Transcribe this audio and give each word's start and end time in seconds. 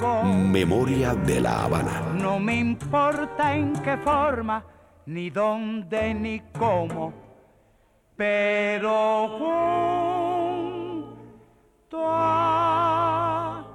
Memoria 0.00 1.14
de 1.14 1.40
la 1.42 1.64
Habana. 1.64 2.00
No 2.14 2.40
me 2.40 2.56
importa 2.56 3.54
en 3.54 3.74
qué 3.82 3.98
forma, 3.98 4.64
ni 5.04 5.28
dónde, 5.28 6.14
ni 6.14 6.40
cómo. 6.58 7.12
Pero 8.16 9.28
junto 11.02 11.98
a 12.02 13.66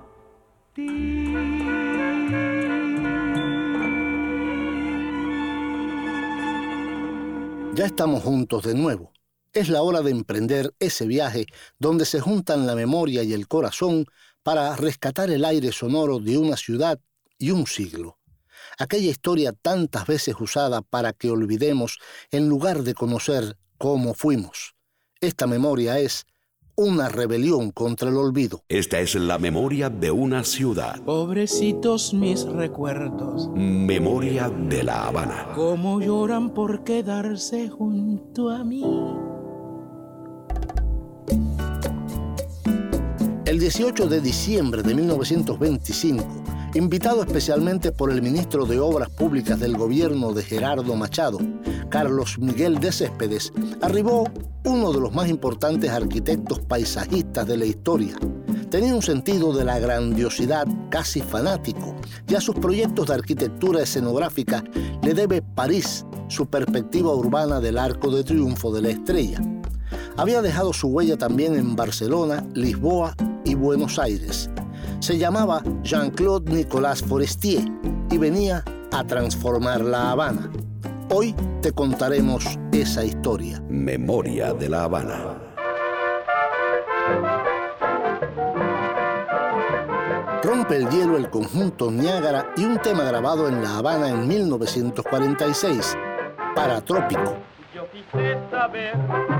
ti. 0.73 1.34
Ya 7.76 7.85
estamos 7.85 8.23
juntos 8.23 8.63
de 8.63 8.73
nuevo. 8.73 9.12
Es 9.53 9.70
la 9.70 9.84
hora 9.84 10.01
de 10.01 10.09
emprender 10.09 10.73
ese 10.79 11.05
viaje 11.05 11.45
donde 11.77 12.05
se 12.05 12.20
juntan 12.20 12.65
la 12.65 12.73
memoria 12.73 13.21
y 13.21 13.34
el 13.34 13.48
corazón 13.48 14.07
para 14.45 14.76
rescatar 14.76 15.31
el 15.31 15.44
aire 15.44 15.72
sonoro 15.72 16.20
de 16.20 16.38
una 16.38 16.55
ciudad 16.55 16.99
y 17.40 17.49
un 17.49 17.66
siglo. 17.66 18.20
Aquella 18.77 19.09
historia 19.09 19.54
tantas 19.54 20.05
veces 20.05 20.35
usada 20.40 20.84
para 20.84 21.13
que 21.13 21.31
olvidemos 21.31 21.98
en 22.29 22.48
lugar 22.48 22.84
de 22.84 22.93
conocer 22.93 23.57
cómo 23.79 24.13
fuimos. 24.13 24.76
Esta 25.20 25.48
memoria 25.48 25.98
es 25.98 26.27
una 26.76 27.10
rebelión 27.10 27.71
contra 27.71 28.10
el 28.10 28.18
olvido. 28.18 28.63
Esta 28.70 28.99
es 28.99 29.15
la 29.15 29.40
memoria 29.40 29.90
de 29.90 30.12
una 30.12 30.43
ciudad. 30.43 31.02
Pobrecitos 31.02 32.13
mis 32.13 32.43
recuerdos. 32.43 33.49
Memoria 33.55 34.49
de 34.49 34.84
La 34.84 35.07
Habana. 35.07 35.54
Cómo 35.55 36.02
lloran 36.02 36.54
por 36.54 36.84
quedarse 36.84 37.68
junto 37.68 38.52
a 38.52 38.63
mí. 38.63 38.84
El 43.46 43.60
18 43.60 44.07
de 44.07 44.21
diciembre 44.21 44.82
de 44.82 44.96
1925, 44.96 46.26
invitado 46.74 47.21
especialmente 47.21 47.91
por 47.91 48.12
el 48.12 48.24
ministro 48.24 48.65
de 48.65 48.79
Obras 48.79 49.12
Públicas 49.12 49.60
del 49.60 49.77
gobierno 49.77 50.34
de 50.34 50.41
Gerardo 50.41 50.96
Machado, 50.96 51.37
Carlos 51.90 52.40
Miguel 52.40 52.79
de 52.79 52.91
Céspedes, 52.91 53.54
arribó 53.84 54.27
uno 54.63 54.91
de 54.91 54.99
los 54.99 55.13
más 55.13 55.29
importantes 55.29 55.91
arquitectos 55.91 56.60
paisajistas 56.62 57.46
de 57.46 57.57
la 57.57 57.65
historia. 57.65 58.15
Tenía 58.71 58.96
un 58.96 59.04
sentido 59.04 59.54
de 59.54 59.63
la 59.63 59.77
grandiosidad 59.77 60.65
casi 60.90 61.21
fanático 61.21 61.96
y 62.27 62.34
a 62.34 62.41
sus 62.41 62.55
proyectos 62.55 63.07
de 63.07 63.13
arquitectura 63.13 63.84
escenográfica 63.84 64.63
le 65.03 65.13
debe 65.13 65.44
París, 65.44 66.03
su 66.30 66.47
perspectiva 66.47 67.13
urbana 67.13 67.59
del 67.59 67.78
Arco 67.78 68.09
de 68.09 68.24
Triunfo 68.24 68.74
de 68.74 68.81
la 68.81 68.90
Estrella. 68.90 69.40
Había 70.18 70.41
dejado 70.41 70.72
su 70.72 70.88
huella 70.88 71.18
también 71.18 71.56
en 71.56 71.75
Barcelona, 71.75 72.46
Lisboa 72.53 73.16
y 73.44 73.56
Buenos 73.56 74.00
Aires. 74.00 74.50
Se 75.00 75.18
llamaba 75.18 75.62
Jean-Claude 75.84 76.52
Nicolas 76.52 77.03
Forestier 77.03 77.66
y 78.09 78.18
venía 78.18 78.63
a 78.94 79.03
transformar 79.03 79.81
La 79.81 80.12
Habana. 80.12 80.50
Hoy 81.13 81.36
te 81.62 81.74
contaremos 81.74 82.46
esa 82.72 83.03
historia. 83.03 83.62
Memoria 83.68 84.53
de 84.53 84.69
La 84.69 84.86
Habana. 84.86 85.41
Rompe 90.42 90.78
el 90.78 90.90
hielo 90.90 91.18
el 91.18 91.30
conjunto 91.30 91.92
Niágara 91.92 92.54
y 92.56 92.64
un 92.64 92.78
tema 92.78 93.04
grabado 93.04 93.50
en 93.50 93.62
La 93.62 93.78
Habana 93.78 94.09
en 94.09 94.28
1946, 94.28 95.98
Paratrópico. 96.56 97.36
Quise 98.12 98.38
saber 98.52 98.96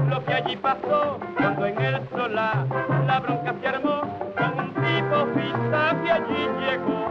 lo 0.10 0.24
que 0.26 0.34
allí 0.34 0.56
pasó 0.58 1.20
cuando 1.38 1.66
en 1.66 1.80
el 1.80 2.10
solar 2.10 2.66
la 3.08 3.20
bronca 3.20 3.54
se 3.62 3.68
armó 3.68 4.02
con 4.38 4.60
un 4.60 4.74
tipo 4.74 5.26
pista 5.34 5.96
que 6.04 6.12
allí 6.12 6.50
llegó 6.60 7.10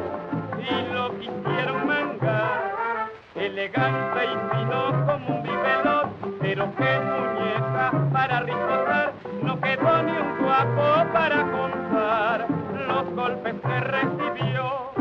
y 0.58 0.92
lo 0.92 1.18
quisieron 1.18 1.86
mangar. 1.86 3.10
Elegante 3.34 4.24
y 4.24 4.56
fino 4.56 5.06
como 5.06 5.36
un 5.36 5.42
bibelot, 5.42 6.40
pero 6.40 6.74
qué 6.76 7.00
muñeca 7.00 7.92
para 8.12 8.40
ricotar, 8.40 9.12
no 9.42 9.60
quedó 9.60 10.02
ni 10.02 10.12
un 10.12 10.38
guapo 10.44 11.12
para 11.12 11.42
contar 11.50 12.46
los 12.88 13.14
golpes 13.14 13.54
que 13.62 13.80
recibió. 13.80 14.92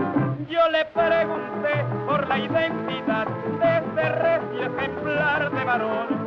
Yo 0.50 0.70
le 0.70 0.86
pregunté 0.86 1.86
por 2.08 2.28
la 2.28 2.38
identidad 2.38 3.28
de 3.28 3.78
ese 3.78 4.10
recio 4.10 4.78
ejemplar 4.78 5.52
de 5.52 5.64
varón, 5.64 6.23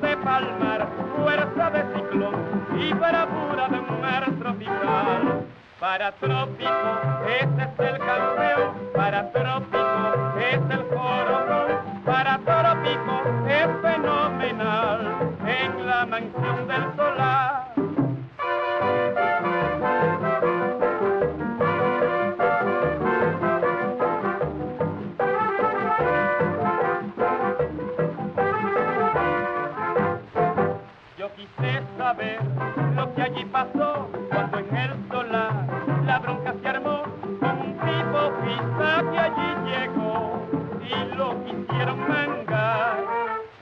de 0.00 0.16
palmar, 0.18 0.88
fuerza 1.16 1.70
de 1.70 1.82
ciclón 1.94 2.34
y 2.78 2.92
bravura 2.94 3.68
de 3.68 3.78
un 3.78 4.00
mar 4.00 4.24
tropical. 4.38 5.46
Para 5.78 6.12
trópico, 6.12 7.00
ese 7.26 7.62
es 7.62 7.78
el 7.78 7.98
campeón, 7.98 8.74
para 8.94 9.32
trópico, 9.32 10.14
es 10.38 10.60
el 10.76 10.86
corazón, 10.88 12.02
para 12.04 12.38
trópico, 12.38 13.22
es 13.48 13.68
fenomenal 13.80 15.36
en 15.46 15.86
la 15.86 16.06
mansión 16.06 16.68
del 16.68 16.96
solar. 16.96 17.59
Que 33.20 33.24
allí 33.26 33.44
pasó 33.52 34.08
cuando 34.30 34.58
en 34.60 34.76
el 34.76 35.08
solar 35.10 35.52
la 36.06 36.18
bronca 36.20 36.54
se 36.62 36.68
armó 36.68 37.02
con 37.38 37.60
un 37.60 37.76
tipo 37.84 38.20
pista 38.40 39.04
que 39.10 39.18
allí 39.18 39.50
llegó 39.68 40.46
y 40.80 41.16
lo 41.16 41.44
quisieron 41.44 41.98
mangar. 42.08 43.04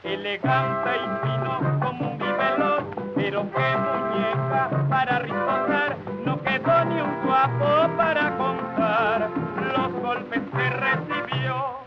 Elegante 0.04 0.90
y 0.94 1.26
fino 1.26 1.80
como 1.80 2.12
un 2.12 2.18
bibelón, 2.18 2.84
pero 3.16 3.50
qué 3.50 3.76
muñeca 3.86 4.70
para 4.88 5.18
risotar, 5.18 5.96
no 6.24 6.40
quedó 6.40 6.84
ni 6.84 7.00
un 7.00 7.26
guapo 7.26 7.96
para 7.96 8.36
contar 8.38 9.28
los 9.74 9.92
golpes 10.00 10.42
que 10.56 10.70
recibió. 10.70 11.80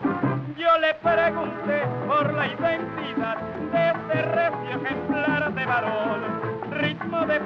Yo 0.58 0.78
le 0.78 0.94
pregunté 0.96 1.88
por 2.06 2.34
la 2.34 2.48
identidad 2.48 3.38
de 3.72 3.92
ese 3.92 4.22
recio 4.24 4.70
ejemplar 4.76 5.54
de 5.54 5.66
varón, 5.66 6.51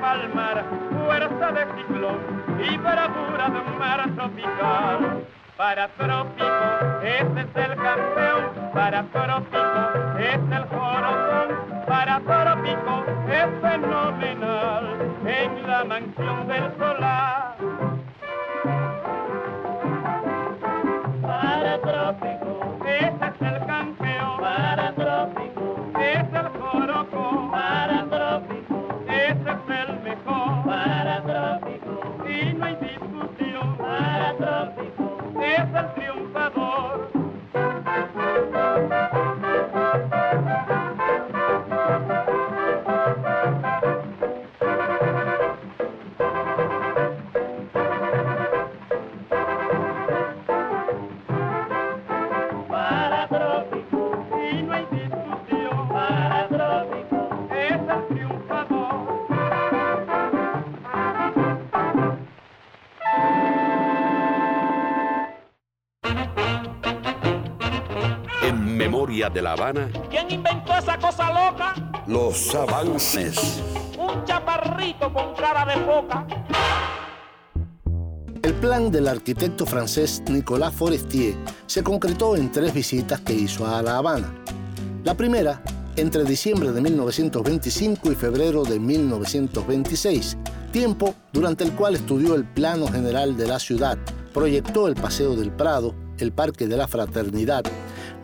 palmar, 0.01 0.63
fuerza 1.06 1.51
de 1.51 1.66
ciclón 1.75 2.17
y 2.59 2.78
bravura 2.78 3.50
de 3.50 3.59
un 3.59 3.78
mar 3.79 4.09
tropical. 4.16 5.25
Para 5.57 5.88
trópico, 5.88 6.45
ese 7.01 7.41
es 7.41 7.56
el 7.56 7.75
campeón, 7.78 8.72
para 8.73 9.03
trópico, 9.03 10.17
es 10.19 10.39
el 10.51 10.66
corazón, 10.67 11.47
para 11.88 12.19
trópico, 12.19 13.06
es 13.29 13.61
fenomenal 13.61 14.85
en 15.25 15.67
la 15.67 15.83
mansión 15.85 16.47
del 16.47 16.77
solar. 16.77 17.55
De 69.33 69.42
La 69.42 69.54
Habana. 69.54 69.89
¿Quién 70.10 70.30
inventó 70.30 70.77
esa 70.77 70.98
cosa 71.00 71.30
loca? 71.30 71.74
Los 72.06 72.54
avances. 72.54 73.60
Un 73.98 74.24
chaparrito 74.24 75.12
con 75.12 75.33
cara 75.33 75.66
de 75.66 75.81
foca. 75.83 76.27
El 78.44 78.54
plan 78.54 78.92
del 78.92 79.07
arquitecto 79.07 79.66
francés 79.66 80.22
Nicolas 80.27 80.75
Forestier 80.75 81.33
se 81.66 81.83
concretó 81.83 82.36
en 82.36 82.51
tres 82.51 82.72
visitas 82.72 83.19
que 83.22 83.33
hizo 83.33 83.66
a 83.66 83.81
La 83.81 83.98
Habana. 83.98 84.31
La 85.04 85.16
primera, 85.16 85.63
entre 85.95 86.24
diciembre 86.24 86.72
de 86.72 86.81
1925 86.81 88.12
y 88.12 88.16
febrero 88.16 88.63
de 88.63 88.80
1926, 88.80 90.38
tiempo 90.72 91.16
durante 91.33 91.63
el 91.63 91.72
cual 91.72 91.95
estudió 91.95 92.36
el 92.36 92.45
plano 92.45 92.88
general 92.88 93.36
de 93.36 93.48
la 93.48 93.57
ciudad, 93.57 93.98
proyectó 94.33 94.88
el 94.88 94.94
Paseo 94.94 95.36
del 95.36 95.51
Prado, 95.51 95.95
el 96.19 96.31
Parque 96.31 96.68
de 96.68 96.77
la 96.77 96.88
Fraternidad, 96.88 97.63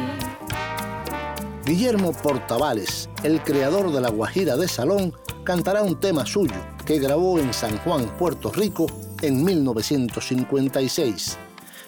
Guillermo 1.67 2.13
Portavales, 2.13 3.11
el 3.25 3.43
creador 3.43 3.93
de 3.93 4.01
la 4.01 4.09
Guajira 4.09 4.57
de 4.57 4.69
Salón, 4.69 5.13
cantará 5.45 5.83
un 5.83 6.01
tema 6.01 6.25
suyo 6.25 6.55
que 6.87 6.99
grabó 6.99 7.39
en 7.39 7.53
San 7.53 7.77
Juan, 7.79 8.07
Puerto 8.17 8.51
Rico, 8.53 8.87
en 9.21 9.45
1956. 9.45 11.39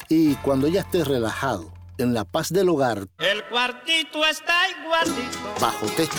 Y 0.08 0.34
cuando 0.36 0.68
ya 0.68 0.80
estés 0.80 1.06
relajado, 1.06 1.72
en 1.98 2.14
la 2.14 2.24
paz 2.24 2.52
del 2.52 2.68
hogar, 2.68 3.06
El 3.18 3.44
cuartito 3.48 4.24
está 4.24 4.54
igualito 4.70 5.38
bajo 5.60 5.86
techo, 5.96 6.18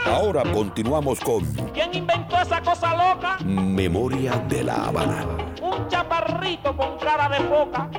Ahora 0.05 0.43
continuamos 0.51 1.21
con 1.21 1.45
¿Quién 1.73 1.93
inventó 1.93 2.35
esa 2.41 2.61
cosa 2.61 3.13
loca? 3.13 3.37
Memoria 3.45 4.35
de 4.49 4.63
La 4.63 4.87
Habana. 4.87 5.25
Un 5.61 5.87
chaparrito 5.87 6.75
con 6.75 6.97
cara 6.97 7.29
de 7.29 7.37
foca. 7.47 7.89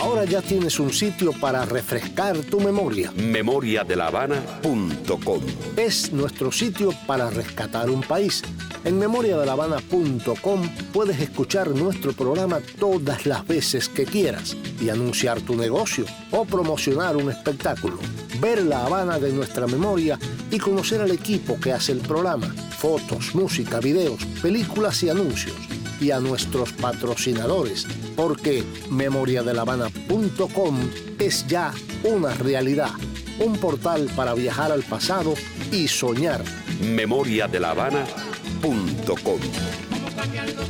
Ahora 0.00 0.24
ya 0.24 0.40
tienes 0.40 0.80
un 0.80 0.94
sitio 0.94 1.32
para 1.32 1.66
refrescar 1.66 2.38
tu 2.38 2.58
memoria. 2.58 3.12
Memoriadelavana.com. 3.12 5.40
es 5.76 6.10
nuestro 6.10 6.50
sitio 6.50 6.94
para 7.06 7.28
rescatar 7.28 7.90
un 7.90 8.00
país. 8.00 8.42
En 8.84 8.98
memoriadelavana.com 8.98 10.62
puedes 10.94 11.20
escuchar 11.20 11.68
nuestro 11.68 12.14
programa 12.14 12.60
todas 12.78 13.26
las 13.26 13.46
veces 13.46 13.90
que 13.90 14.06
quieras 14.06 14.56
y 14.80 14.88
anunciar 14.88 15.42
tu 15.42 15.54
negocio 15.54 16.06
o 16.30 16.46
promocionar 16.46 17.16
un 17.16 17.30
espectáculo. 17.30 17.98
Ver 18.40 18.64
la 18.64 18.86
Habana 18.86 19.18
de 19.18 19.34
nuestra 19.34 19.66
memoria 19.66 20.18
y 20.50 20.58
conocer 20.58 21.02
al 21.02 21.10
equipo 21.10 21.60
que 21.60 21.74
hace 21.74 21.92
el 21.92 21.98
programa, 21.98 22.46
fotos, 22.78 23.34
música, 23.34 23.80
videos, 23.80 24.24
películas 24.40 25.02
y 25.02 25.10
anuncios. 25.10 25.56
Y 26.00 26.10
a 26.10 26.20
nuestros 26.20 26.72
patrocinadores, 26.72 27.86
porque 28.16 28.64
memoriadelavana.com 28.90 30.90
es 31.18 31.46
ya 31.46 31.72
una 32.04 32.34
realidad, 32.34 32.92
un 33.38 33.56
portal 33.58 34.10
para 34.16 34.34
viajar 34.34 34.72
al 34.72 34.82
pasado 34.82 35.34
y 35.70 35.88
soñar. 35.88 36.42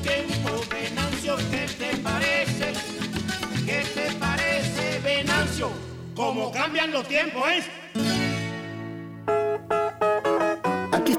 Tiempo, 0.02 0.64
Venancio, 0.70 1.36
¿qué 1.50 1.66
te 1.78 1.96
parece? 1.98 2.72
¿Qué 3.64 3.84
te 3.94 4.12
parece, 4.18 5.00
Venancio? 5.04 5.70
¿Cómo 6.14 6.50
cambian 6.50 6.92
los 6.92 7.06
tiempos, 7.06 7.44
eh? 7.48 7.79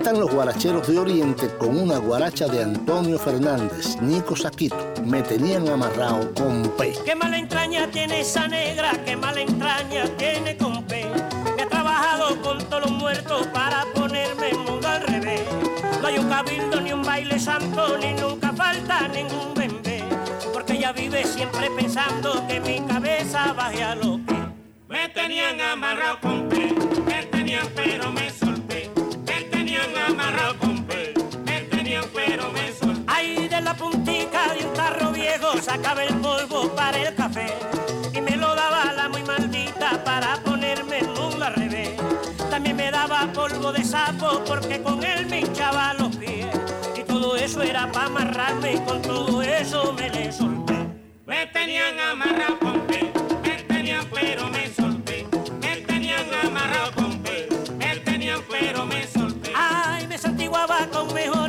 Están 0.01 0.19
los 0.19 0.33
guaracheros 0.33 0.87
de 0.87 0.97
Oriente 0.97 1.47
con 1.59 1.77
una 1.77 1.99
guaracha 1.99 2.47
de 2.47 2.63
Antonio 2.63 3.19
Fernández, 3.19 4.01
Nico 4.01 4.35
Saquito. 4.35 4.75
Me 5.05 5.21
tenían 5.21 5.69
amarrado 5.69 6.33
con 6.33 6.63
P. 6.75 6.93
Qué 7.05 7.13
mala 7.13 7.37
entraña 7.37 7.85
tiene 7.91 8.21
esa 8.21 8.47
negra, 8.47 8.93
qué 9.05 9.15
mala 9.15 9.41
entraña 9.41 10.05
tiene 10.17 10.57
con 10.57 10.83
P. 10.85 11.05
Que 11.55 11.61
ha 11.61 11.69
trabajado 11.69 12.41
con 12.41 12.57
todos 12.65 12.89
los 12.89 12.91
muertos 12.93 13.45
para 13.53 13.85
ponerme 13.93 14.49
el 14.49 14.57
mundo 14.57 14.87
al 14.87 15.03
revés. 15.03 15.43
No 16.01 16.07
hay 16.07 16.17
un 16.17 16.29
cabildo 16.29 16.81
ni 16.81 16.93
un 16.93 17.03
baile 17.03 17.39
santo, 17.39 17.95
ni 17.99 18.13
nunca 18.13 18.51
falta 18.53 19.07
ningún 19.07 19.53
bembé. 19.53 20.03
Porque 20.51 20.73
ella 20.73 20.93
vive 20.93 21.23
siempre 21.25 21.69
pensando 21.77 22.43
que 22.47 22.59
mi 22.59 22.81
cabeza 22.87 23.53
baje 23.53 23.83
a 23.83 23.93
los 23.93 24.19
pies. 24.21 24.39
Me 24.89 25.09
tenían 25.09 25.61
amarrado 25.61 26.19
con 26.21 26.49
P, 26.49 26.73
me 27.05 27.23
tenían 27.25 27.67
pero 27.75 28.11
me 28.11 28.40
la 33.71 33.77
puntica 33.77 34.53
de 34.53 34.65
un 34.65 34.73
tarro 34.73 35.11
viejo 35.11 35.61
sacaba 35.61 36.03
el 36.03 36.13
polvo 36.15 36.75
para 36.75 36.97
el 36.97 37.15
café 37.15 37.47
y 38.13 38.19
me 38.19 38.35
lo 38.35 38.53
daba 38.53 38.91
la 38.91 39.07
muy 39.07 39.23
maldita 39.23 40.03
para 40.03 40.35
ponerme 40.43 40.99
el 40.99 41.07
mundo 41.07 41.45
al 41.45 41.53
revés. 41.53 41.91
También 42.49 42.75
me 42.75 42.91
daba 42.91 43.31
polvo 43.31 43.71
de 43.71 43.85
sapo 43.85 44.43
porque 44.45 44.81
con 44.81 45.01
él 45.05 45.25
me 45.27 45.39
hinchaba 45.39 45.93
los 45.93 46.13
pies 46.17 46.47
y 46.97 47.03
todo 47.03 47.37
eso 47.37 47.61
era 47.61 47.89
para 47.89 48.07
amarrarme 48.07 48.73
y 48.73 48.79
con 48.79 49.01
todo 49.01 49.41
eso 49.41 49.93
me 49.93 50.09
le 50.09 50.33
solté. 50.33 50.75
Me 51.25 51.45
tenían 51.47 51.97
amarrado 51.97 52.59
con 52.59 52.81
P, 52.87 53.13
me 53.41 53.63
tenían 53.73 54.05
pero 54.13 54.49
me 54.49 54.67
solté. 54.67 55.25
Me 55.61 55.77
tenían 55.77 56.25
amarrado 56.45 56.91
con 56.91 57.23
P, 57.23 57.47
me 57.77 57.95
tenían 57.99 58.41
pero 58.49 58.85
me 58.85 59.07
solté. 59.07 59.53
Ay, 59.55 60.07
me 60.07 60.17
santiguaba 60.17 60.87
con 60.87 61.13
mejorana, 61.13 61.40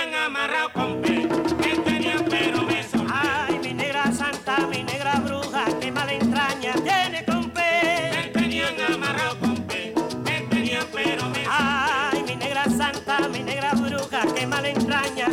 tenían 0.00 0.22
amarrado 0.24 0.72
con 0.72 1.02
pe, 1.02 1.28
que 1.62 1.76
tenían 1.80 2.24
pero 2.28 2.64
beso. 2.64 3.04
Ay, 3.12 3.58
mi 3.62 3.74
negra 3.74 4.10
santa, 4.12 4.66
mi 4.66 4.82
negra 4.82 5.14
bruja, 5.16 5.64
qué 5.80 5.92
mala 5.92 6.12
entraña 6.12 6.72
tiene 6.72 7.24
con 7.24 7.50
pe. 7.50 8.10
Que 8.12 8.30
tenían 8.32 8.80
amarrado 8.80 9.38
con 9.38 9.56
pe, 9.66 9.94
que 10.24 10.46
tenían 10.50 10.86
pero 10.92 11.30
beso. 11.30 11.50
Ay, 11.50 12.22
mi 12.26 12.36
negra 12.36 12.64
santa, 12.64 13.28
mi 13.28 13.40
negra 13.40 13.72
bruja, 13.74 14.22
qué 14.34 14.46
mala 14.46 14.68
entraña 14.68 15.26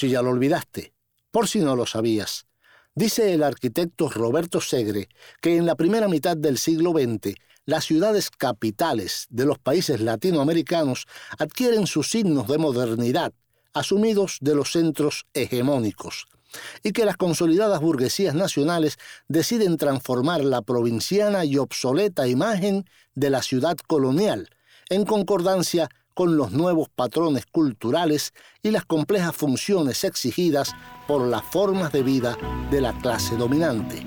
si 0.00 0.08
ya 0.08 0.22
lo 0.22 0.30
olvidaste, 0.30 0.94
por 1.30 1.46
si 1.46 1.60
no 1.60 1.76
lo 1.76 1.84
sabías. 1.84 2.46
Dice 2.94 3.34
el 3.34 3.42
arquitecto 3.42 4.08
Roberto 4.08 4.60
Segre 4.60 5.08
que 5.42 5.56
en 5.56 5.66
la 5.66 5.74
primera 5.74 6.08
mitad 6.08 6.38
del 6.38 6.56
siglo 6.56 6.92
XX 6.92 7.34
las 7.66 7.84
ciudades 7.84 8.30
capitales 8.30 9.26
de 9.28 9.44
los 9.44 9.58
países 9.58 10.00
latinoamericanos 10.00 11.06
adquieren 11.38 11.86
sus 11.86 12.10
signos 12.10 12.48
de 12.48 12.56
modernidad, 12.56 13.34
asumidos 13.74 14.38
de 14.40 14.54
los 14.54 14.72
centros 14.72 15.26
hegemónicos, 15.34 16.26
y 16.82 16.92
que 16.92 17.04
las 17.04 17.18
consolidadas 17.18 17.80
burguesías 17.80 18.34
nacionales 18.34 18.96
deciden 19.28 19.76
transformar 19.76 20.42
la 20.42 20.62
provinciana 20.62 21.44
y 21.44 21.58
obsoleta 21.58 22.26
imagen 22.26 22.86
de 23.14 23.28
la 23.28 23.42
ciudad 23.42 23.76
colonial, 23.86 24.48
en 24.88 25.04
concordancia 25.04 25.90
con 26.14 26.36
los 26.36 26.52
nuevos 26.52 26.88
patrones 26.88 27.46
culturales 27.46 28.32
y 28.62 28.70
las 28.70 28.84
complejas 28.84 29.34
funciones 29.34 30.04
exigidas 30.04 30.74
por 31.06 31.26
las 31.26 31.42
formas 31.42 31.92
de 31.92 32.02
vida 32.02 32.36
de 32.70 32.80
la 32.80 32.92
clase 32.98 33.36
dominante. 33.36 34.06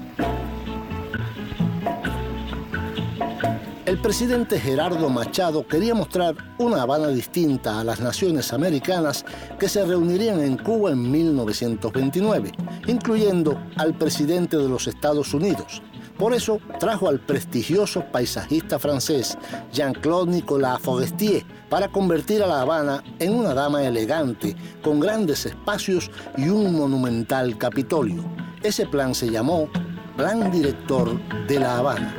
El 3.86 4.00
presidente 4.00 4.60
Gerardo 4.60 5.08
Machado 5.10 5.68
quería 5.68 5.94
mostrar 5.94 6.36
una 6.58 6.82
Habana 6.82 7.10
distinta 7.10 7.80
a 7.80 7.84
las 7.84 8.00
naciones 8.00 8.52
americanas 8.52 9.24
que 9.60 9.70
se 9.70 9.86
reunirían 9.86 10.40
en 10.40 10.58
Cuba 10.58 10.92
en 10.92 11.12
1929, 11.12 12.54
incluyendo 12.88 13.62
al 13.76 13.94
presidente 13.94 14.58
de 14.58 14.68
los 14.68 14.88
Estados 14.88 15.34
Unidos. 15.36 15.84
Por 16.24 16.34
eso 16.34 16.62
trajo 16.80 17.10
al 17.10 17.20
prestigioso 17.20 18.06
paisajista 18.10 18.80
francés 18.80 19.38
Jean-Claude 19.74 20.32
Nicolas 20.32 20.80
Forestier 20.80 21.44
para 21.70 21.90
convertir 21.90 22.42
a 22.42 22.48
La 22.48 22.62
Habana 22.62 23.04
en 23.20 23.34
una 23.34 23.54
dama 23.54 23.84
elegante, 23.84 24.56
con 24.82 25.02
grandes 25.02 25.46
espacios 25.46 26.10
y 26.38 26.48
un 26.48 26.78
monumental 26.78 27.58
Capitolio. 27.58 28.24
Ese 28.62 28.88
plan 28.88 29.14
se 29.14 29.32
llamó 29.32 29.68
Plan 30.16 30.50
Director 30.50 31.20
de 31.46 31.60
La 31.60 31.80
Habana. 31.80 32.16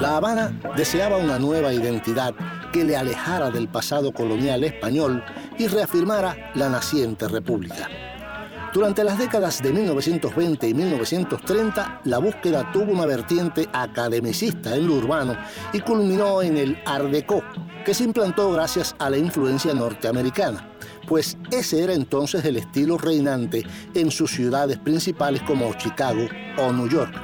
La 0.00 0.16
Habana 0.16 0.60
deseaba 0.76 1.18
una 1.18 1.38
nueva 1.38 1.72
identidad 1.72 2.34
que 2.74 2.82
le 2.82 2.96
alejara 2.96 3.52
del 3.52 3.68
pasado 3.68 4.10
colonial 4.10 4.64
español 4.64 5.22
y 5.58 5.66
reafirmara 5.66 6.52
la 6.54 6.68
naciente 6.68 7.28
república. 7.28 7.88
Durante 8.74 9.04
las 9.04 9.18
décadas 9.18 9.62
de 9.62 9.72
1920 9.72 10.68
y 10.68 10.74
1930, 10.74 12.00
la 12.02 12.18
búsqueda 12.18 12.72
tuvo 12.72 12.92
una 12.92 13.06
vertiente 13.06 13.68
academicista 13.72 14.74
en 14.74 14.88
lo 14.88 14.94
urbano 14.94 15.36
y 15.72 15.78
culminó 15.78 16.42
en 16.42 16.56
el 16.56 16.78
Art 16.84 17.04
Deco, 17.04 17.44
que 17.84 17.94
se 17.94 18.02
implantó 18.02 18.50
gracias 18.50 18.96
a 18.98 19.10
la 19.10 19.16
influencia 19.16 19.72
norteamericana, 19.74 20.68
pues 21.06 21.38
ese 21.52 21.84
era 21.84 21.94
entonces 21.94 22.44
el 22.44 22.56
estilo 22.56 22.98
reinante 22.98 23.64
en 23.94 24.10
sus 24.10 24.32
ciudades 24.32 24.78
principales 24.78 25.42
como 25.42 25.72
Chicago 25.74 26.26
o 26.58 26.72
New 26.72 26.88
York. 26.88 27.14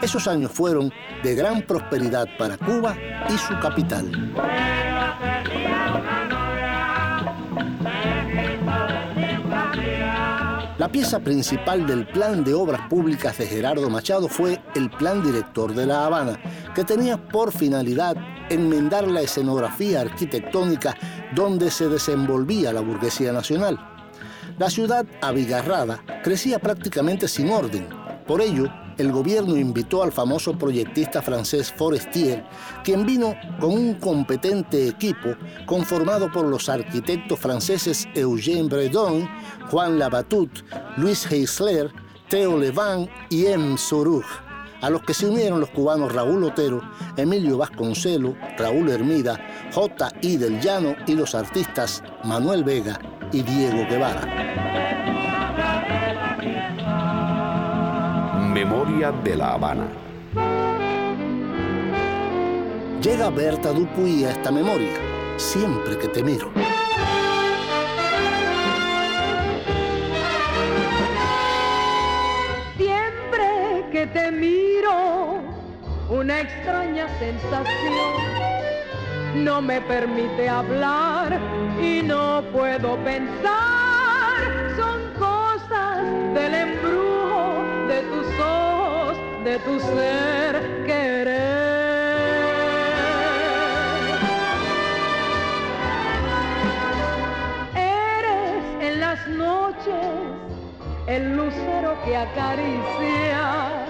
Esos 0.00 0.26
años 0.26 0.50
fueron 0.50 0.90
de 1.22 1.34
gran 1.34 1.60
prosperidad 1.60 2.26
para 2.38 2.56
Cuba 2.56 2.96
y 3.28 3.36
su 3.36 3.58
capital. 3.60 4.10
La 10.86 10.92
pieza 10.92 11.18
principal 11.18 11.84
del 11.84 12.06
plan 12.06 12.44
de 12.44 12.54
obras 12.54 12.82
públicas 12.88 13.36
de 13.38 13.48
Gerardo 13.48 13.90
Machado 13.90 14.28
fue 14.28 14.62
el 14.76 14.88
Plan 14.88 15.20
Director 15.20 15.74
de 15.74 15.84
La 15.84 16.06
Habana, 16.06 16.38
que 16.76 16.84
tenía 16.84 17.16
por 17.16 17.50
finalidad 17.50 18.16
enmendar 18.50 19.08
la 19.08 19.20
escenografía 19.20 20.02
arquitectónica 20.02 20.96
donde 21.34 21.72
se 21.72 21.88
desenvolvía 21.88 22.72
la 22.72 22.82
burguesía 22.82 23.32
nacional. 23.32 23.80
La 24.58 24.70
ciudad 24.70 25.04
abigarrada 25.22 26.04
crecía 26.22 26.60
prácticamente 26.60 27.26
sin 27.26 27.50
orden. 27.50 27.88
Por 28.24 28.40
ello, 28.40 28.72
el 28.98 29.12
gobierno 29.12 29.56
invitó 29.56 30.02
al 30.02 30.12
famoso 30.12 30.56
proyectista 30.56 31.22
francés 31.22 31.72
Forestier, 31.72 32.44
quien 32.84 33.04
vino 33.04 33.34
con 33.60 33.72
un 33.72 33.94
competente 33.94 34.88
equipo 34.88 35.34
conformado 35.66 36.30
por 36.30 36.46
los 36.46 36.68
arquitectos 36.68 37.38
franceses 37.38 38.08
Eugène 38.14 38.68
Bredon, 38.68 39.28
Juan 39.70 39.98
Labatut, 39.98 40.50
Luis 40.96 41.30
Heisler, 41.30 41.92
Theo 42.28 42.58
Levin 42.58 43.08
y 43.30 43.46
M. 43.46 43.76
Soruch, 43.78 44.26
a 44.80 44.90
los 44.90 45.02
que 45.02 45.14
se 45.14 45.26
unieron 45.26 45.60
los 45.60 45.70
cubanos 45.70 46.12
Raúl 46.12 46.44
Otero, 46.44 46.80
Emilio 47.16 47.58
Vasconcelo, 47.58 48.34
Raúl 48.58 48.90
Hermida, 48.90 49.38
J. 49.72 50.08
I. 50.22 50.36
del 50.36 50.60
Llano 50.60 50.96
y 51.06 51.14
los 51.14 51.34
artistas 51.34 52.02
Manuel 52.24 52.64
Vega 52.64 52.98
y 53.32 53.42
Diego 53.42 53.86
Guevara. 53.88 54.85
Memoria 58.96 59.22
de 59.22 59.36
la 59.36 59.52
Habana. 59.52 59.86
Llega 63.02 63.28
Berta 63.28 63.70
Dupuy 63.70 64.24
a 64.24 64.30
esta 64.30 64.50
memoria, 64.50 64.94
siempre 65.36 65.98
que 65.98 66.08
te 66.08 66.22
miro. 66.22 66.50
Siempre 72.78 73.84
que 73.92 74.06
te 74.06 74.32
miro, 74.32 75.42
una 76.08 76.40
extraña 76.40 77.06
sensación 77.18 77.66
no 79.44 79.60
me 79.60 79.78
permite 79.82 80.48
hablar 80.48 81.38
y 81.78 82.00
no 82.02 82.42
puedo 82.50 82.96
pensar. 83.04 84.38
Son 84.74 85.00
cosas 85.18 86.02
del 86.32 86.65
de 89.46 89.58
tu 89.60 89.78
ser 89.78 90.84
querer. 90.86 91.36
Eres 97.76 98.64
en 98.80 99.00
las 99.00 99.28
noches 99.28 100.08
el 101.06 101.36
lucero 101.36 101.96
que 102.04 102.16
acaricia 102.16 103.86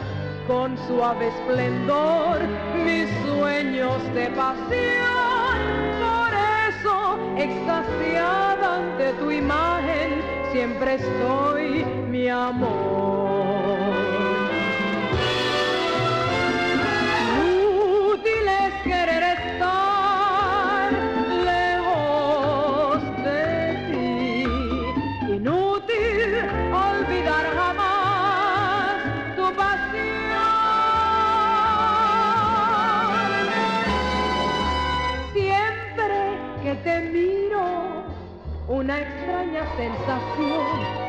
con 0.46 0.76
suave 0.86 1.28
esplendor 1.28 2.38
mis 2.84 3.08
sueños 3.26 3.96
de 4.12 4.26
pasión. 4.42 5.56
Por 6.04 6.32
eso, 6.68 7.18
extasiada 7.38 8.76
ante 8.76 9.10
tu 9.14 9.30
imagen, 9.30 10.20
siempre 10.52 10.96
estoy, 10.96 11.86
mi 12.10 12.28
amor. 12.28 12.85
Sensación 39.76 41.06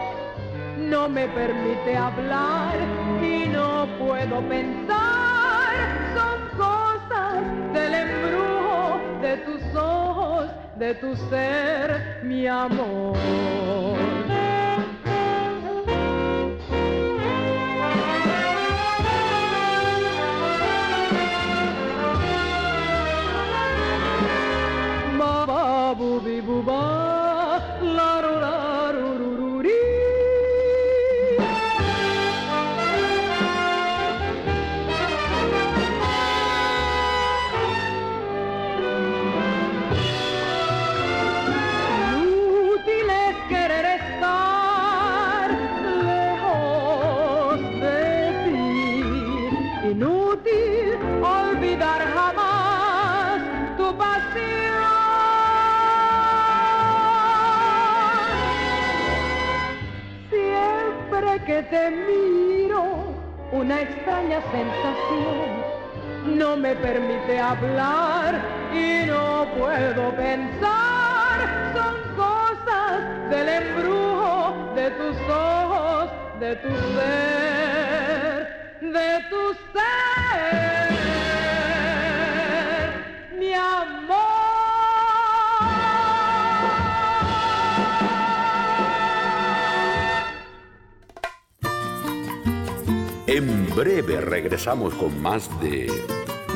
no 0.90 1.10
me 1.10 1.28
permite 1.28 1.98
hablar 1.98 2.76
y 3.22 3.48
no 3.50 3.88
puedo 4.00 4.42
pensar. 4.48 5.74
Son 6.16 6.58
cosas 6.58 7.74
del 7.74 7.94
embrujo 7.94 9.02
de 9.22 9.38
tus 9.38 9.76
ojos, 9.76 10.46
de 10.78 10.94
tu 10.96 11.16
ser, 11.30 12.22
mi 12.24 12.48
amor. 12.48 14.17
Te 61.70 61.92
miro, 61.92 62.84
una 63.52 63.82
extraña 63.82 64.42
sensación 64.52 65.68
no 66.38 66.58
me 66.58 66.76
permite 66.76 67.40
hablar 67.40 68.42
y 68.74 69.06
no 69.08 69.48
puedo 69.58 70.16
pensar. 70.16 71.74
Son 71.74 71.96
cosas 72.16 73.30
del 73.30 73.50
embrujo 73.50 74.74
de 74.76 74.92
tus 74.92 75.18
ojos, 75.30 76.12
de 76.40 76.56
tu 76.58 76.70
ser, 76.96 78.48
de 78.82 79.24
tu 79.30 79.54
ser. 79.74 80.67
Breve 93.78 94.20
regresamos 94.20 94.92
con 94.96 95.22
más 95.22 95.48
de 95.62 95.88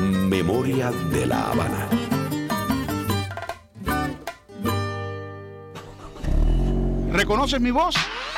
Memoria 0.00 0.90
de 0.90 1.24
la 1.24 1.52
Habana. 1.52 1.88
¿Reconoces 7.12 7.60
mi 7.60 7.70
voz? 7.70 7.94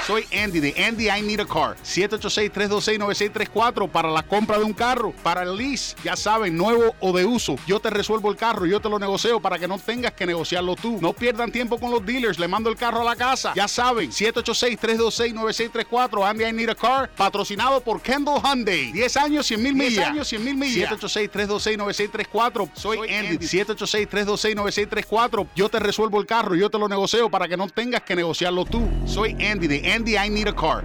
Soy 0.06 0.26
Andy 0.36 0.60
de 0.60 0.84
Andy 0.84 1.08
I 1.08 1.22
Need 1.22 1.40
a 1.40 1.46
Car. 1.46 1.78
786-326-9634 1.82 3.88
para 3.88 4.10
la 4.10 4.22
compra 4.22 4.58
de 4.58 4.64
un 4.64 4.74
carro, 4.74 5.14
para 5.22 5.44
el 5.44 5.56
lease, 5.56 5.96
ya 6.04 6.14
saben, 6.14 6.58
nuevo 6.58 6.94
o 7.00 7.16
de 7.16 7.24
uso. 7.24 7.56
Yo 7.66 7.80
te 7.80 7.88
resuelvo 7.88 8.30
el 8.30 8.36
carro, 8.36 8.66
yo 8.66 8.80
te 8.80 8.90
lo 8.90 8.98
negocio 8.98 9.40
para 9.40 9.58
que 9.58 9.66
no 9.66 9.78
tengas 9.78 10.12
que 10.12 10.26
negociarlo 10.26 10.76
tú. 10.76 10.98
No 11.00 11.14
pierdan 11.14 11.50
tiempo 11.50 11.80
con 11.80 11.90
los 11.90 12.04
dealers, 12.04 12.38
le 12.38 12.48
mando 12.48 12.68
el 12.68 12.76
carro 12.76 13.00
a 13.00 13.04
la 13.04 13.16
casa. 13.16 13.54
Ya 13.56 13.66
saben, 13.66 14.10
786-326-9634, 14.10 16.28
Andy 16.28 16.44
I 16.44 16.52
Need 16.52 16.68
a 16.68 16.74
Car, 16.74 17.08
patrocinado 17.16 17.80
por 17.80 18.02
Kendall 18.02 18.42
Hyundai. 18.42 18.92
10 18.92 19.16
años, 19.16 19.46
100 19.46 19.62
mil 19.62 19.74
millas. 19.74 19.94
10 19.94 20.08
años, 20.08 20.28
100 20.28 20.44
mil 20.44 20.56
millas. 20.56 20.90
786-326-9634. 21.00 22.68
Soy, 22.74 22.98
Soy 22.98 23.10
Andy. 23.10 23.38
786-326-9634. 23.38 25.46
Yo 25.56 25.70
te 25.70 25.78
resuelvo 25.78 26.20
el 26.20 26.26
carro, 26.26 26.54
yo 26.54 26.68
te 26.68 26.78
lo 26.78 26.90
negocio 26.90 27.30
para 27.30 27.48
que 27.48 27.56
no 27.56 27.70
tengas 27.70 28.02
que 28.02 28.14
negociarlo 28.14 28.66
tú. 28.66 28.86
Soy 29.06 29.32
Andy 29.42 29.66
de 29.66 29.76
Andy, 29.76 29.93
I 29.94 30.28
need 30.28 30.48
a 30.48 30.52
car. 30.52 30.83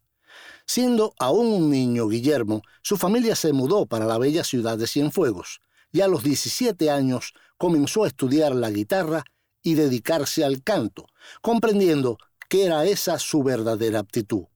Siendo 0.65 1.13
aún 1.19 1.47
un 1.47 1.69
niño 1.69 2.09
Guillermo, 2.09 2.63
su 2.81 2.97
familia 2.97 3.37
se 3.37 3.53
mudó 3.53 3.85
para 3.85 4.05
la 4.05 4.17
bella 4.17 4.43
ciudad 4.43 4.77
de 4.77 4.87
Cienfuegos 4.87 5.61
y 5.93 6.01
a 6.01 6.09
los 6.09 6.21
17 6.21 6.91
años 6.91 7.33
comenzó 7.57 8.03
a 8.03 8.07
estudiar 8.07 8.53
la 8.53 8.71
guitarra 8.71 9.23
y 9.63 9.75
dedicarse 9.75 10.43
al 10.43 10.63
canto, 10.63 11.07
comprendiendo 11.41 12.17
que 12.49 12.65
era 12.65 12.83
esa 12.83 13.19
su 13.19 13.41
verdadera 13.41 13.99
aptitud. 13.99 14.47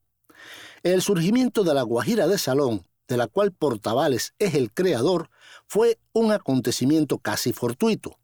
El 0.84 1.02
surgimiento 1.02 1.64
de 1.64 1.74
la 1.74 1.84
Guajira 1.84 2.28
de 2.28 2.38
Salón, 2.38 2.86
de 3.08 3.16
la 3.16 3.28
cual 3.28 3.54
Portavales 3.54 4.34
es 4.40 4.56
el 4.56 4.74
creador, 4.74 5.30
fue 5.68 6.00
un 6.14 6.32
acontecimiento 6.32 7.18
casi 7.18 7.54
fortuito. 7.54 8.18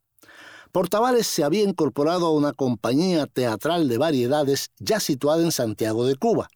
Portavales 0.71 1.27
se 1.27 1.43
había 1.43 1.63
incorporado 1.63 2.27
a 2.27 2.31
una 2.31 2.53
compañía 2.53 3.27
teatral 3.27 3.89
de 3.89 3.97
variedades 3.97 4.71
ya 4.79 4.99
situada 4.99 5.43
en 5.43 5.51
Santiago 5.51 6.05
de 6.05 6.15
Cuba. 6.15 6.49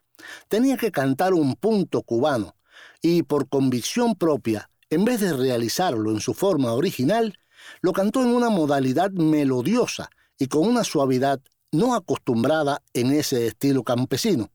Tenía 0.48 0.78
que 0.78 0.92
cantar 0.92 1.34
un 1.34 1.56
punto 1.56 2.02
cubano 2.02 2.56
y 3.02 3.24
por 3.24 3.50
convicción 3.50 4.16
propia, 4.16 4.70
en 4.90 5.04
vez 5.04 5.20
de 5.20 5.34
realizarlo 5.34 6.12
en 6.12 6.22
su 6.22 6.34
forma 6.34 6.74
original, 6.74 7.38
lo 7.82 7.92
cantó 7.92 8.22
en 8.22 8.30
una 8.30 8.50
modalidad 8.50 9.12
melodiosa 9.12 10.10
y 10.38 10.48
con 10.48 10.68
una 10.68 10.84
suavidad 10.84 11.42
no 11.72 11.94
acostumbrada 11.94 12.82
en 12.94 13.12
ese 13.12 13.48
estilo 13.48 13.84
campesino. 13.84 14.50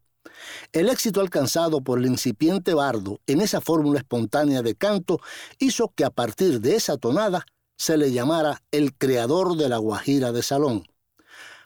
El 0.73 0.89
éxito 0.89 1.21
alcanzado 1.21 1.81
por 1.81 1.99
el 1.99 2.07
incipiente 2.07 2.75
bardo 2.75 3.21
en 3.27 3.41
esa 3.41 3.61
fórmula 3.61 3.99
espontánea 3.99 4.63
de 4.63 4.75
canto 4.75 5.21
hizo 5.59 5.93
que 5.95 6.05
a 6.05 6.11
partir 6.11 6.61
de 6.61 6.77
esa 6.77 6.97
tonada 6.97 7.45
se 7.77 7.97
le 7.97 8.13
llamara 8.13 8.63
el 8.71 8.95
creador 8.95 9.57
de 9.57 9.69
la 9.69 9.79
guajira 9.79 10.33
de 10.33 10.43
salón. 10.43 10.85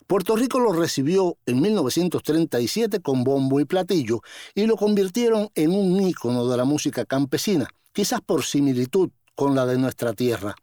Puerto 0.07 0.37
Rico 0.37 0.61
lo 0.61 0.73
recibió 0.73 1.39
en 1.47 1.61
1937 1.63 3.01
con 3.01 3.25
bombo 3.25 3.59
y 3.59 3.65
platillo 3.65 4.21
y 4.55 4.67
lo 4.67 4.77
convirtieron 4.77 5.49
en 5.55 5.73
un 5.73 6.01
ícono 6.03 6.47
de 6.47 6.57
la 6.57 6.65
música 6.65 7.07
campesina, 7.07 7.69
quizás 7.93 8.21
por 8.21 8.45
similitud 8.45 9.11
con 9.35 9.55
la 9.55 9.65
de 9.65 9.79
nuestra 9.79 10.13
tierra. 10.13 10.55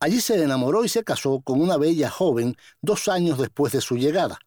Allí 0.00 0.20
se 0.20 0.40
enamoró 0.42 0.84
y 0.84 0.88
se 0.88 1.02
casó 1.02 1.40
con 1.40 1.60
una 1.60 1.76
bella 1.76 2.10
joven 2.10 2.56
dos 2.82 3.08
años 3.08 3.38
después 3.38 3.72
de 3.72 3.80
su 3.80 3.96
llegada. 3.96 4.38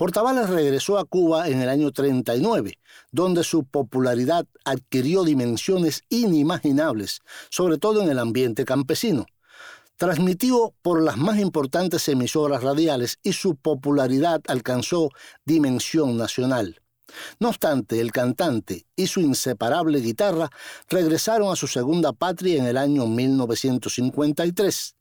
Portavales 0.00 0.48
regresó 0.48 0.98
a 0.98 1.04
Cuba 1.04 1.46
en 1.46 1.60
el 1.60 1.68
año 1.68 1.92
39, 1.92 2.78
donde 3.12 3.44
su 3.44 3.64
popularidad 3.64 4.46
adquirió 4.64 5.24
dimensiones 5.24 6.04
inimaginables, 6.08 7.20
sobre 7.50 7.76
todo 7.76 8.00
en 8.00 8.08
el 8.08 8.18
ambiente 8.18 8.64
campesino. 8.64 9.26
Transmitió 9.96 10.72
por 10.80 11.02
las 11.02 11.18
más 11.18 11.38
importantes 11.38 12.08
emisoras 12.08 12.62
radiales 12.62 13.18
y 13.22 13.34
su 13.34 13.56
popularidad 13.56 14.40
alcanzó 14.48 15.10
dimensión 15.44 16.16
nacional. 16.16 16.80
No 17.38 17.50
obstante, 17.50 18.00
el 18.00 18.10
cantante 18.10 18.86
y 18.96 19.06
su 19.06 19.20
inseparable 19.20 20.00
guitarra 20.00 20.48
regresaron 20.88 21.52
a 21.52 21.56
su 21.56 21.66
segunda 21.66 22.14
patria 22.14 22.56
en 22.56 22.64
el 22.64 22.78
año 22.78 23.06
1953. 23.06 24.94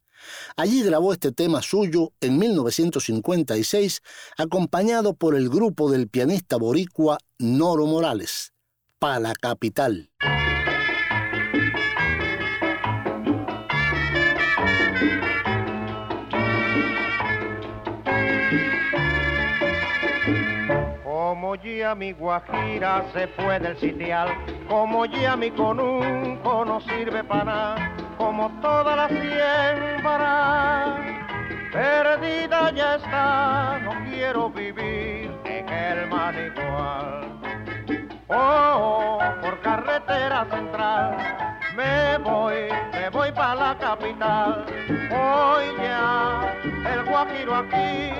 Allí 0.56 0.84
grabó 0.84 1.14
este 1.14 1.32
tema 1.32 1.62
suyo 1.62 2.14
en 2.22 2.38
1956, 2.38 4.02
acompañado 4.38 5.14
por 5.14 5.36
el 5.36 5.50
grupo 5.50 5.92
del 5.92 6.08
pianista 6.08 6.58
boricua 6.58 7.18
Noro 7.38 7.86
Morales, 7.86 8.54
para 9.00 9.20
la 9.20 9.34
capital. 9.34 10.10
Como 21.50 21.64
ya 21.64 21.96
mi 21.96 22.12
guajira 22.12 23.06
se 23.12 23.26
fue 23.30 23.60
del 23.60 23.76
sitial, 23.78 24.30
como 24.68 25.06
ya 25.06 25.36
mi 25.36 25.50
conunco 25.50 26.64
no 26.64 26.80
sirve 26.82 27.24
para 27.24 27.44
nada 27.44 27.92
como 28.20 28.52
toda 28.62 28.96
la 28.96 29.08
siembra. 29.08 30.96
Perdida 31.72 32.70
ya 32.70 32.98
está, 32.98 33.80
no 33.80 33.94
quiero 34.12 34.52
vivir 34.52 35.32
en 35.46 35.68
el 35.70 36.08
mar 36.08 36.36
igual. 36.36 37.32
Oh, 38.28 39.20
por 39.42 39.60
carretera 39.62 40.46
central, 40.52 41.18
me 41.76 42.18
voy, 42.20 42.70
me 42.92 43.10
voy 43.10 43.32
para 43.32 43.56
la 43.56 43.76
capital. 43.80 44.66
Hoy 44.88 45.66
ya, 45.82 46.54
el 46.94 47.06
guajiro 47.06 47.56
aquí 47.56 48.12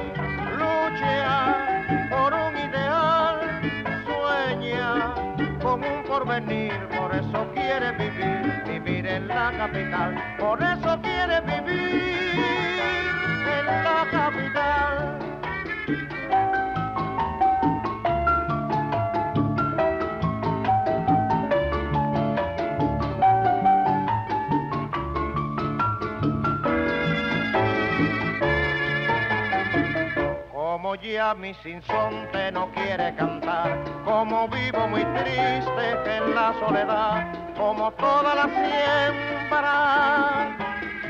lucha 0.58 1.79
por 2.10 2.34
un 2.34 2.58
ideal, 2.58 3.62
sueña 4.06 5.14
con 5.62 5.84
un 5.84 6.04
porvenir, 6.04 6.74
por 6.98 7.14
eso 7.14 7.48
quiere 7.54 7.92
vivir, 7.94 8.64
vivir 8.68 9.06
en 9.08 9.28
la 9.28 9.52
capital, 9.58 10.16
por 10.40 10.62
eso 10.62 11.00
quiere 11.02 11.42
vivir 11.42 12.40
en 13.60 13.66
la 13.66 14.08
capital. 14.12 15.20
Ya 31.02 31.34
mi 31.34 31.54
sinsonte 31.56 32.52
no 32.52 32.70
quiere 32.72 33.16
cantar, 33.16 33.84
como 34.04 34.48
vivo 34.48 34.88
muy 34.88 35.04
triste 35.06 36.18
en 36.18 36.36
la 36.36 36.54
soledad, 36.60 37.34
como 37.58 37.92
toda 37.92 38.36
la 38.36 38.44
siembra, 38.44 40.58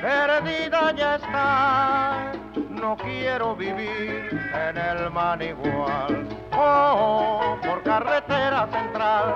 perdida 0.01 0.91
ya 0.95 1.15
está, 1.15 2.31
no 2.69 2.95
quiero 2.97 3.55
vivir 3.55 4.29
en 4.53 4.77
el 4.77 5.09
manigual. 5.11 6.27
Oh, 6.51 7.57
por 7.63 7.81
carretera 7.83 8.67
central, 8.71 9.35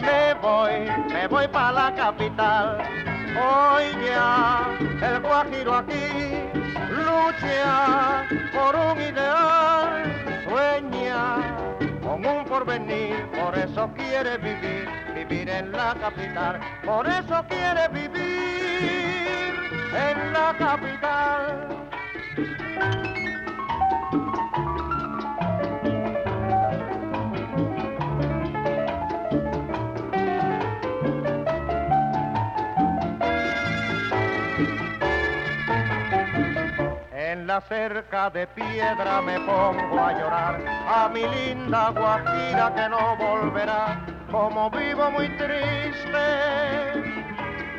me 0.00 0.34
voy, 0.34 0.90
me 1.12 1.26
voy 1.28 1.48
para 1.48 1.72
la 1.72 1.94
capital. 1.94 2.78
Hoy 3.38 3.84
ya 4.06 4.66
el 5.02 5.20
guajiro 5.20 5.74
aquí 5.74 6.25
lucha 7.26 8.26
por 8.52 8.76
un 8.76 9.00
ideal, 9.00 10.44
sueña 10.44 11.56
con 12.02 12.24
un 12.24 12.44
porvenir, 12.44 13.26
por 13.30 13.56
eso 13.58 13.90
quiere 13.96 14.38
vivir, 14.38 14.88
vivir 15.14 15.48
en 15.48 15.72
la 15.72 15.94
capital, 15.94 16.60
por 16.84 17.06
eso 17.06 17.44
quiere 17.48 17.88
vivir 17.88 19.54
en 19.94 20.32
la 20.32 20.54
capital. 20.58 21.76
Cerca 37.60 38.30
de 38.30 38.46
piedra 38.46 39.20
me 39.22 39.38
pongo 39.40 39.98
a 39.98 40.12
llorar 40.12 40.60
a 40.88 41.08
mi 41.08 41.26
linda 41.26 41.90
guajira 41.90 42.72
que 42.74 42.88
no 42.88 43.16
volverá, 43.16 44.04
como 44.30 44.70
vivo 44.70 45.10
muy 45.10 45.28
triste 45.36 46.26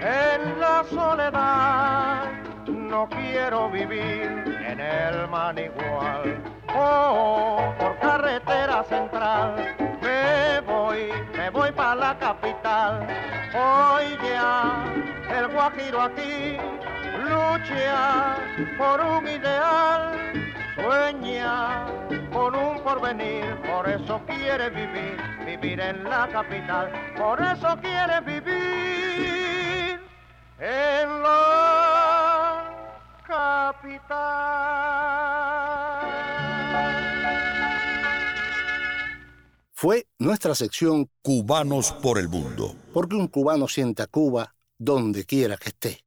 en 0.01 0.59
la 0.59 0.83
soledad. 0.89 2.25
No 2.67 3.07
quiero 3.09 3.69
vivir 3.69 4.59
en 4.65 4.79
el 4.79 5.27
manigual. 5.27 6.41
Oh, 6.75 7.73
por 7.79 7.97
carretera 7.99 8.83
central 8.83 9.75
me 10.01 10.59
voy, 10.61 11.11
me 11.35 11.49
voy 11.49 11.71
para 11.71 11.95
la 11.95 12.17
capital. 12.17 13.07
Hoy 13.53 14.17
ya 14.23 14.85
el 15.37 15.47
guajiro 15.47 16.01
aquí 16.01 16.57
lucha 17.17 18.37
por 18.77 19.01
un 19.01 19.27
ideal, 19.27 20.43
sueña 20.75 21.85
con 22.31 22.55
un 22.55 22.79
porvenir, 22.83 23.45
por 23.61 23.89
eso 23.89 24.21
quiere 24.25 24.69
vivir, 24.69 25.17
vivir 25.45 25.79
en 25.79 26.03
la 26.03 26.27
capital, 26.31 26.91
por 27.17 27.41
eso 27.41 27.77
quiere 27.81 28.21
vivir 28.21 29.99
en 30.59 31.23
la 31.23 32.63
capital. 33.25 34.47
Fue 39.79 40.07
nuestra 40.17 40.55
sección 40.55 41.07
Cubanos 41.21 41.91
por 41.91 42.17
el 42.17 42.29
Mundo. 42.29 42.75
Porque 42.93 43.15
un 43.15 43.27
cubano 43.27 43.67
siente 43.67 44.01
a 44.01 44.07
Cuba 44.07 44.55
donde 44.79 45.23
quiera 45.23 45.55
que 45.55 45.69
esté. 45.69 46.06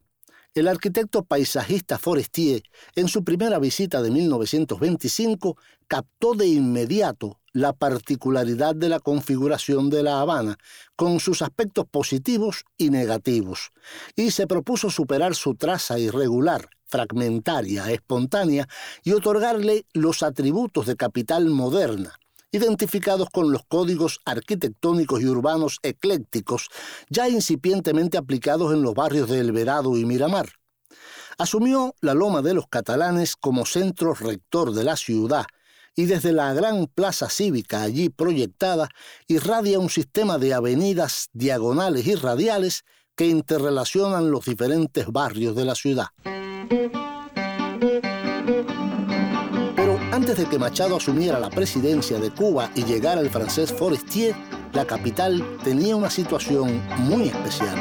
El 0.53 0.67
arquitecto 0.67 1.23
paisajista 1.23 1.97
Forestier, 1.97 2.63
en 2.95 3.07
su 3.07 3.23
primera 3.23 3.57
visita 3.57 4.01
de 4.01 4.11
1925, 4.11 5.55
captó 5.87 6.33
de 6.33 6.47
inmediato 6.47 7.39
la 7.53 7.71
particularidad 7.71 8.75
de 8.75 8.89
la 8.89 8.99
configuración 8.99 9.89
de 9.89 10.03
La 10.03 10.19
Habana, 10.19 10.57
con 10.97 11.21
sus 11.21 11.41
aspectos 11.41 11.85
positivos 11.89 12.65
y 12.77 12.89
negativos, 12.89 13.71
y 14.17 14.31
se 14.31 14.45
propuso 14.45 14.89
superar 14.89 15.35
su 15.35 15.55
traza 15.55 15.97
irregular, 15.99 16.67
fragmentaria, 16.85 17.89
espontánea, 17.89 18.67
y 19.05 19.13
otorgarle 19.13 19.85
los 19.93 20.21
atributos 20.21 20.85
de 20.85 20.97
capital 20.97 21.45
moderna, 21.45 22.19
identificados 22.51 23.29
con 23.29 23.51
los 23.51 23.63
códigos 23.67 24.19
arquitectónicos 24.25 25.21
y 25.21 25.27
urbanos 25.27 25.79
eclécticos 25.83 26.69
ya 27.09 27.29
incipientemente 27.29 28.17
aplicados 28.17 28.73
en 28.73 28.81
los 28.81 28.93
barrios 28.93 29.29
de 29.29 29.39
El 29.39 29.51
Verado 29.51 29.97
y 29.97 30.05
Miramar. 30.05 30.49
Asumió 31.37 31.95
la 32.01 32.13
Loma 32.13 32.41
de 32.41 32.53
los 32.53 32.67
Catalanes 32.67 33.35
como 33.35 33.65
centro 33.65 34.13
rector 34.13 34.73
de 34.73 34.83
la 34.83 34.95
ciudad 34.95 35.45
y 35.95 36.05
desde 36.05 36.33
la 36.33 36.53
gran 36.53 36.87
plaza 36.87 37.29
cívica 37.29 37.81
allí 37.81 38.09
proyectada 38.09 38.89
irradia 39.27 39.79
un 39.79 39.89
sistema 39.89 40.37
de 40.37 40.53
avenidas 40.53 41.29
diagonales 41.33 42.05
y 42.07 42.15
radiales 42.15 42.83
que 43.15 43.27
interrelacionan 43.27 44.31
los 44.31 44.45
diferentes 44.45 45.07
barrios 45.07 45.55
de 45.55 45.65
la 45.65 45.75
ciudad 45.75 46.07
Antes 50.31 50.45
de 50.45 50.49
que 50.49 50.59
Machado 50.59 50.95
asumiera 50.95 51.41
la 51.41 51.49
presidencia 51.49 52.17
de 52.17 52.29
Cuba 52.31 52.71
y 52.73 52.85
llegara 52.85 53.19
el 53.19 53.29
francés 53.29 53.73
Forestier, 53.73 54.33
la 54.71 54.85
capital 54.85 55.57
tenía 55.61 55.93
una 55.93 56.09
situación 56.09 56.81
muy 56.99 57.27
especial. 57.27 57.75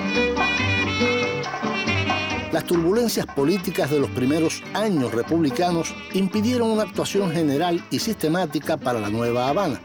Las 2.50 2.64
turbulencias 2.64 3.26
políticas 3.26 3.88
de 3.88 4.00
los 4.00 4.10
primeros 4.10 4.64
años 4.74 5.12
republicanos 5.12 5.94
impidieron 6.12 6.72
una 6.72 6.82
actuación 6.82 7.30
general 7.30 7.84
y 7.88 8.00
sistemática 8.00 8.76
para 8.76 8.98
la 8.98 9.10
Nueva 9.10 9.48
Habana. 9.48 9.80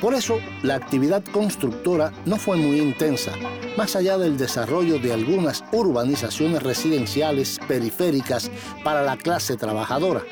Por 0.00 0.14
eso, 0.14 0.38
la 0.62 0.76
actividad 0.76 1.22
constructora 1.22 2.14
no 2.24 2.36
fue 2.36 2.56
muy 2.56 2.80
intensa, 2.80 3.32
más 3.76 3.94
allá 3.94 4.16
del 4.16 4.38
desarrollo 4.38 4.98
de 4.98 5.12
algunas 5.12 5.62
urbanizaciones 5.70 6.62
residenciales 6.62 7.60
periféricas 7.68 8.50
para 8.82 9.02
la 9.02 9.18
clase 9.18 9.58
trabajadora. 9.58 10.22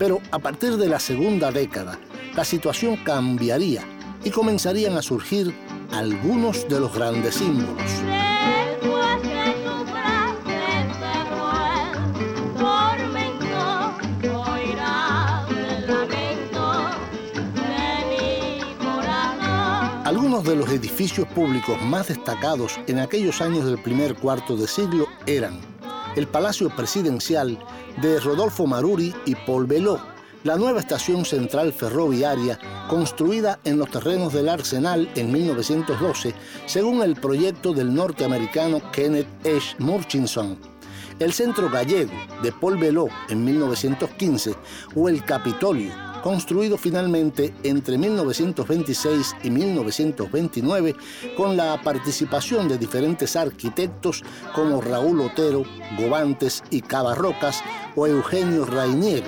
Pero 0.00 0.22
a 0.30 0.38
partir 0.38 0.78
de 0.78 0.88
la 0.88 0.98
segunda 0.98 1.52
década, 1.52 2.00
la 2.34 2.42
situación 2.42 2.96
cambiaría 3.04 3.84
y 4.24 4.30
comenzarían 4.30 4.96
a 4.96 5.02
surgir 5.02 5.54
algunos 5.92 6.66
de 6.70 6.80
los 6.80 6.94
grandes 6.94 7.34
símbolos. 7.34 7.84
Algunos 20.06 20.44
de 20.44 20.56
los 20.56 20.70
edificios 20.70 21.28
públicos 21.28 21.78
más 21.82 22.08
destacados 22.08 22.80
en 22.86 23.00
aquellos 23.00 23.42
años 23.42 23.66
del 23.66 23.76
primer 23.76 24.14
cuarto 24.14 24.56
de 24.56 24.66
siglo 24.66 25.06
eran 25.26 25.60
el 26.16 26.26
Palacio 26.26 26.70
Presidencial 26.70 27.58
de 28.00 28.20
Rodolfo 28.20 28.66
Maruri 28.66 29.14
y 29.26 29.34
Paul 29.34 29.66
Beló, 29.66 30.00
la 30.44 30.56
nueva 30.56 30.80
estación 30.80 31.24
central 31.24 31.72
ferroviaria 31.72 32.58
construida 32.88 33.60
en 33.64 33.78
los 33.78 33.90
terrenos 33.90 34.32
del 34.32 34.48
Arsenal 34.48 35.10
en 35.14 35.32
1912 35.32 36.34
según 36.66 37.02
el 37.02 37.16
proyecto 37.16 37.72
del 37.72 37.94
norteamericano 37.94 38.80
Kenneth 38.90 39.28
H. 39.44 39.76
Murchison, 39.78 40.58
el 41.18 41.32
Centro 41.32 41.68
Gallego 41.68 42.12
de 42.42 42.52
Paul 42.52 42.78
Beló 42.78 43.08
en 43.28 43.44
1915 43.44 44.54
o 44.94 45.08
el 45.08 45.24
Capitolio, 45.24 45.92
construido 46.22 46.76
finalmente 46.76 47.54
entre 47.62 47.98
1926 47.98 49.36
y 49.42 49.50
1929 49.50 50.96
con 51.36 51.56
la 51.56 51.80
participación 51.82 52.68
de 52.68 52.78
diferentes 52.78 53.36
arquitectos 53.36 54.22
como 54.54 54.80
Raúl 54.80 55.20
Otero, 55.20 55.64
Gobantes 55.98 56.62
y 56.70 56.80
Cabarrocas 56.82 57.62
o 57.96 58.06
Eugenio 58.06 58.64
Rainier 58.64 59.24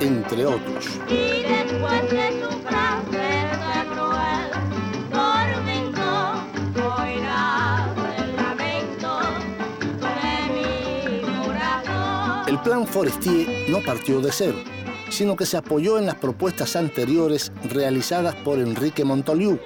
entre 0.00 0.46
otros. 0.46 0.86
El 12.48 12.58
plan 12.60 12.86
Forestier 12.86 13.70
no 13.70 13.80
partió 13.80 14.20
de 14.20 14.30
cero, 14.30 14.58
sino 15.12 15.36
que 15.36 15.44
se 15.44 15.58
apoyó 15.58 15.98
en 15.98 16.06
las 16.06 16.14
propuestas 16.14 16.74
anteriores 16.74 17.52
realizadas 17.70 18.34
por 18.36 18.58
Enrique 18.58 19.04
Montoliu, 19.04 19.58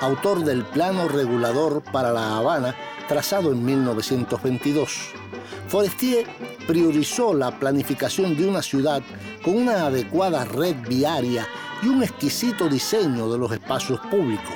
autor 0.00 0.44
del 0.44 0.64
Plano 0.64 1.08
Regulador 1.08 1.82
para 1.92 2.10
La 2.10 2.38
Habana, 2.38 2.74
trazado 3.06 3.52
en 3.52 3.64
1922. 3.64 4.90
Forestier 5.68 6.26
priorizó 6.66 7.34
la 7.34 7.58
planificación 7.58 8.34
de 8.34 8.48
una 8.48 8.62
ciudad 8.62 9.02
con 9.44 9.56
una 9.56 9.86
adecuada 9.86 10.46
red 10.46 10.76
viaria 10.88 11.46
y 11.82 11.88
un 11.88 12.02
exquisito 12.02 12.68
diseño 12.68 13.30
de 13.30 13.38
los 13.38 13.52
espacios 13.52 14.00
públicos. 14.10 14.54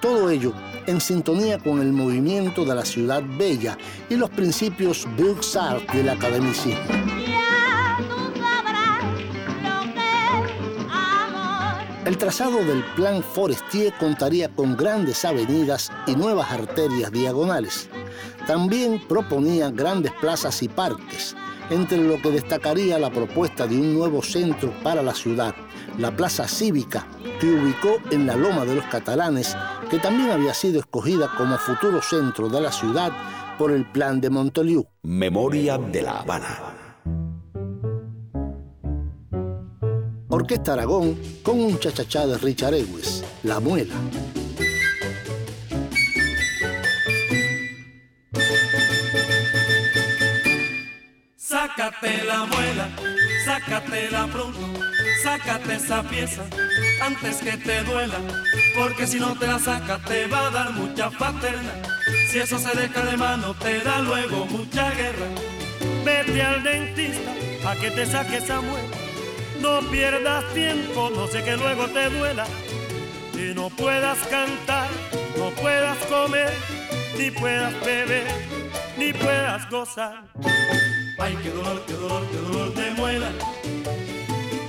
Todo 0.00 0.30
ello 0.30 0.54
en 0.86 0.98
sintonía 0.98 1.58
con 1.58 1.82
el 1.82 1.92
movimiento 1.92 2.64
de 2.64 2.74
la 2.74 2.86
ciudad 2.86 3.22
bella 3.36 3.76
y 4.08 4.16
los 4.16 4.30
principios 4.30 5.06
Buxart 5.18 5.92
del 5.92 6.08
academicismo. 6.08 6.80
El 12.10 12.18
trazado 12.18 12.64
del 12.64 12.82
plan 12.96 13.22
Forestier 13.22 13.92
contaría 13.96 14.48
con 14.48 14.76
grandes 14.76 15.24
avenidas 15.24 15.92
y 16.08 16.16
nuevas 16.16 16.50
arterias 16.50 17.12
diagonales. 17.12 17.88
También 18.48 19.00
proponía 19.06 19.70
grandes 19.70 20.10
plazas 20.20 20.60
y 20.64 20.68
parques, 20.68 21.36
entre 21.70 21.98
lo 21.98 22.20
que 22.20 22.32
destacaría 22.32 22.98
la 22.98 23.10
propuesta 23.10 23.68
de 23.68 23.76
un 23.76 23.94
nuevo 23.94 24.24
centro 24.24 24.72
para 24.82 25.04
la 25.04 25.14
ciudad, 25.14 25.54
la 25.98 26.10
Plaza 26.10 26.48
Cívica, 26.48 27.06
que 27.38 27.46
ubicó 27.46 27.98
en 28.10 28.26
la 28.26 28.34
Loma 28.34 28.64
de 28.64 28.74
los 28.74 28.84
Catalanes, 28.86 29.56
que 29.88 30.00
también 30.00 30.32
había 30.32 30.52
sido 30.52 30.80
escogida 30.80 31.30
como 31.38 31.58
futuro 31.58 32.02
centro 32.02 32.48
de 32.48 32.60
la 32.60 32.72
ciudad 32.72 33.12
por 33.56 33.70
el 33.70 33.86
plan 33.86 34.20
de 34.20 34.30
Monteliu. 34.30 34.84
Memoria 35.02 35.78
de 35.78 36.02
la 36.02 36.18
Habana. 36.18 36.89
Orquesta 40.32 40.74
Aragón 40.74 41.18
con 41.42 41.58
un 41.58 41.76
chachachá 41.80 42.24
de 42.24 42.38
Richard 42.38 42.74
Ewes, 42.74 43.24
La 43.42 43.58
Muela. 43.58 43.94
Sácate 51.36 52.24
la 52.24 52.44
muela, 52.44 52.88
sácatela 53.44 54.28
pronto, 54.28 54.60
sácate 55.24 55.74
esa 55.74 56.02
pieza 56.04 56.44
antes 57.02 57.38
que 57.38 57.56
te 57.56 57.82
duela, 57.82 58.18
porque 58.78 59.08
si 59.08 59.18
no 59.18 59.36
te 59.36 59.48
la 59.48 59.58
sacas 59.58 60.04
te 60.04 60.28
va 60.28 60.46
a 60.46 60.50
dar 60.50 60.72
mucha 60.72 61.10
paterna. 61.10 61.72
Si 62.30 62.38
eso 62.38 62.56
se 62.56 62.78
deja 62.78 63.04
de 63.04 63.16
mano 63.16 63.54
te 63.54 63.80
da 63.80 63.98
luego 63.98 64.46
mucha 64.46 64.90
guerra. 64.92 65.26
Vete 66.04 66.40
al 66.40 66.62
dentista 66.62 67.32
a 67.68 67.74
que 67.74 67.90
te 67.90 68.06
saque 68.06 68.36
esa 68.36 68.60
muela. 68.60 68.89
No 69.60 69.80
pierdas 69.90 70.44
tiempo, 70.54 71.10
no 71.14 71.26
sé 71.26 71.42
que 71.44 71.56
luego 71.56 71.86
te 71.88 72.08
duela. 72.10 72.46
Y 73.34 73.54
no 73.54 73.68
puedas 73.70 74.18
cantar, 74.28 74.88
no 75.36 75.50
puedas 75.50 75.96
comer, 76.06 76.52
ni 77.18 77.30
puedas 77.30 77.78
beber, 77.84 78.26
ni 78.96 79.12
puedas 79.12 79.68
gozar. 79.70 80.22
Ay, 81.18 81.36
qué 81.42 81.50
dolor, 81.50 81.82
qué 81.86 81.92
dolor, 81.94 82.26
qué 82.30 82.36
dolor 82.38 82.74
de 82.74 82.90
muela. 82.92 83.30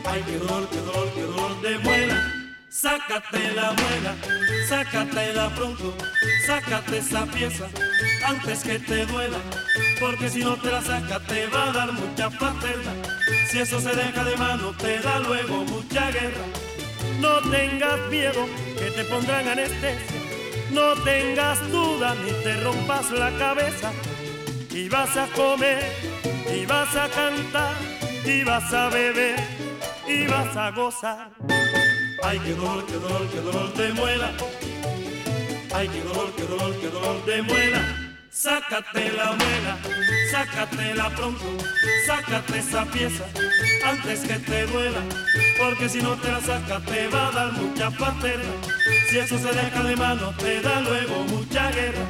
Ay, 0.06 0.24
qué 0.26 0.38
dolor, 0.38 0.68
qué 0.70 0.78
dolor, 0.78 1.12
qué 1.16 1.22
dolor 1.22 1.62
de 1.62 1.78
muela. 1.80 2.34
Sácate 2.70 3.52
la 3.52 3.74
muela, 3.74 4.16
sácatela 4.68 5.50
pronto, 5.56 5.94
sácate 6.48 6.98
esa 6.98 7.26
pieza 7.26 7.68
antes 8.26 8.64
que 8.64 8.80
te 8.80 9.06
duela, 9.06 9.38
porque 10.00 10.30
si 10.30 10.40
no 10.40 10.56
te 10.56 10.72
la 10.72 10.82
sacas 10.82 11.22
te 11.28 11.48
va 11.48 11.70
a 11.70 11.72
dar 11.74 11.92
mucha 11.92 12.30
paterna. 12.30 13.21
Si 13.52 13.60
eso 13.60 13.82
se 13.82 13.94
deja 13.94 14.24
de 14.24 14.38
mano 14.38 14.72
te 14.78 15.00
da 15.00 15.20
luego 15.20 15.66
mucha 15.66 16.10
guerra. 16.10 16.46
No 17.20 17.42
tengas 17.52 18.00
miedo 18.10 18.48
que 18.80 18.92
te 18.92 19.04
pondrán 19.04 19.46
anestesia, 19.46 20.22
no 20.72 20.94
tengas 21.04 21.60
duda 21.70 22.16
ni 22.24 22.32
te 22.44 22.62
rompas 22.62 23.12
la 23.12 23.30
cabeza 23.38 23.92
y 24.70 24.88
vas 24.88 25.18
a 25.18 25.28
comer 25.36 25.84
y 26.56 26.66
vas 26.66 26.96
a 26.96 27.10
cantar 27.10 27.76
y 28.24 28.42
vas 28.46 28.74
a 28.74 28.88
beber 28.88 29.36
y 30.08 30.28
vas 30.28 30.56
a 30.56 30.72
gozar. 30.72 31.32
Ay, 32.24 32.40
qué 32.40 32.54
dolor, 32.54 32.86
qué 32.86 32.94
dolor, 32.94 33.28
qué 33.34 33.42
dolor 33.42 33.74
de 33.74 33.92
muela. 33.92 34.32
Ay, 35.74 35.90
qué 35.90 36.02
dolor, 36.04 36.32
qué 36.38 36.44
dolor, 36.44 36.74
qué 36.80 36.88
dolor 36.88 37.26
de 37.26 37.42
muela. 37.42 38.01
Sácate 38.42 39.12
la 39.12 39.34
muela, 39.34 39.78
sácatela 40.32 41.12
pronto, 41.12 41.46
sácate 42.08 42.58
esa 42.58 42.86
pieza 42.86 43.24
antes 43.86 44.22
que 44.22 44.40
te 44.40 44.66
duela, 44.66 45.02
porque 45.60 45.88
si 45.88 46.02
no 46.02 46.16
te 46.16 46.32
la 46.32 46.42
sacas 46.42 46.84
te 46.86 47.08
va 47.10 47.28
a 47.28 47.32
dar 47.34 47.54
mucha 47.54 47.92
paterna. 47.92 48.52
Si 49.12 49.20
eso 49.20 49.38
se 49.38 49.52
deja 49.52 49.84
de 49.84 49.96
mano 49.96 50.34
te 50.40 50.60
da 50.60 50.82
luego 50.82 51.24
mucha 51.26 51.70
guerra. 51.70 52.04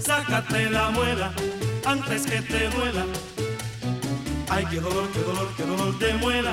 Sácate 0.00 0.70
la 0.70 0.90
muela 0.90 1.32
antes 1.84 2.26
que 2.26 2.40
te 2.42 2.68
duela, 2.68 3.06
Ay, 4.48 4.64
qué 4.68 4.80
dolor, 4.80 5.08
qué 5.12 5.20
dolor, 5.20 5.48
qué 5.56 5.62
dolor 5.62 5.98
de 6.00 6.14
muela. 6.14 6.52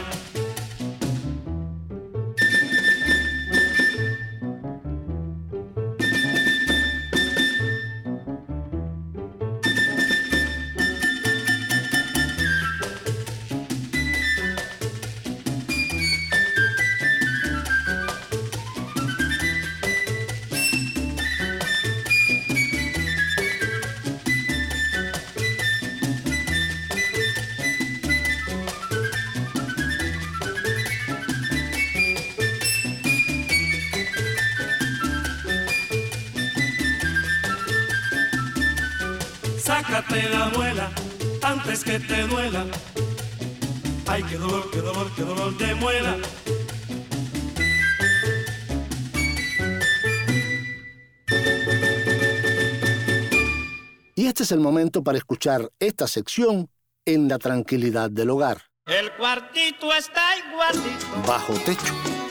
Antes 41.74 41.84
que 41.84 42.00
te 42.00 42.22
duela. 42.28 42.66
Ay, 44.08 44.24
qué 44.24 44.38
dolor, 44.38 44.70
qué 44.72 44.80
dolor, 44.80 45.12
qué 45.16 45.24
dolor 45.24 45.58
de 45.58 45.76
muela. 45.76 46.18
Y 54.16 54.28
este 54.28 54.44
es 54.44 54.52
el 54.52 54.60
momento 54.60 55.04
para 55.04 55.18
escuchar 55.18 55.72
esta 55.80 56.08
sección 56.08 56.70
en 57.06 57.28
la 57.28 57.40
tranquilidad 57.40 58.12
del 58.12 58.30
hogar. 58.30 58.62
El 58.86 59.12
cuartito 59.14 59.92
está 59.94 60.22
igualito. 60.38 61.06
Bajo 61.28 61.54
techo, 61.66 61.94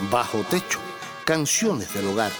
Bajo 0.00 0.40
techo, 0.50 0.80
canciones 1.24 1.94
del 1.94 2.08
hogar. 2.08 2.32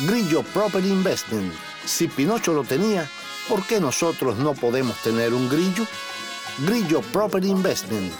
Grillo 0.00 0.42
Property 0.42 0.88
Investment. 0.88 1.54
Si 1.84 2.08
Pinocho 2.08 2.52
lo 2.52 2.64
tenía, 2.64 3.08
¿por 3.48 3.64
qué 3.64 3.78
nosotros 3.80 4.36
no 4.38 4.54
podemos 4.54 4.96
tener 5.02 5.32
un 5.32 5.48
grillo? 5.48 5.86
Grillo 6.66 7.00
Property 7.12 7.50
Investment. 7.50 8.12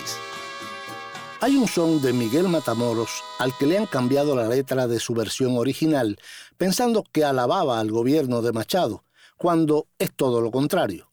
Hay 1.40 1.56
un 1.56 1.68
son 1.68 2.02
de 2.02 2.14
Miguel 2.14 2.50
Matamoros 2.50 3.24
al 3.38 3.56
que 3.58 3.68
le 3.68 3.78
han 3.78 3.86
cambiado 3.86 4.36
la 4.36 4.48
letra 4.48 4.88
de 4.88 5.00
su 5.00 5.14
versión 5.14 5.56
original, 5.56 6.18
pensando 6.58 7.04
que 7.12 7.24
alababa 7.24 7.80
al 7.80 7.92
gobierno 7.92 8.42
de 8.42 8.54
Machado, 8.54 9.04
cuando 9.38 9.86
es 10.00 10.12
todo 10.16 10.42
lo 10.42 10.50
contrario. 10.50 11.12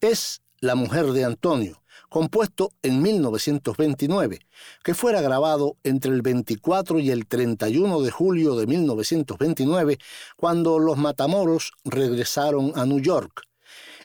Es 0.00 0.42
La 0.60 0.76
mujer 0.76 1.06
de 1.06 1.24
Antonio, 1.24 1.82
compuesto 2.08 2.72
en 2.82 3.02
1929, 3.02 4.40
que 4.82 4.94
fuera 4.94 5.20
grabado 5.20 5.76
entre 5.84 6.12
el 6.12 6.22
24 6.22 6.98
y 6.98 7.10
el 7.10 7.26
31 7.26 8.00
de 8.00 8.10
julio 8.10 8.56
de 8.56 8.66
1929, 8.66 9.98
cuando 10.36 10.78
los 10.78 10.96
Matamoros 10.96 11.72
regresaron 11.84 12.72
a 12.76 12.86
New 12.86 13.00
York. 13.00 13.42